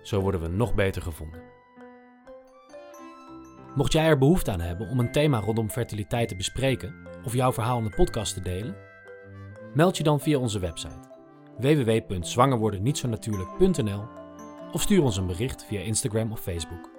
[0.01, 1.41] Zo worden we nog beter gevonden.
[3.75, 6.95] Mocht jij er behoefte aan hebben om een thema rondom fertiliteit te bespreken
[7.25, 8.75] of jouw verhaal in de podcast te delen,
[9.73, 11.11] meld je dan via onze website
[11.57, 14.03] www.zwangerwordennietzonatuurlijk.nl
[14.71, 16.89] of stuur ons een bericht via Instagram of Facebook.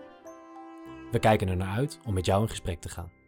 [1.11, 3.24] We kijken er naar uit om met jou in gesprek te gaan.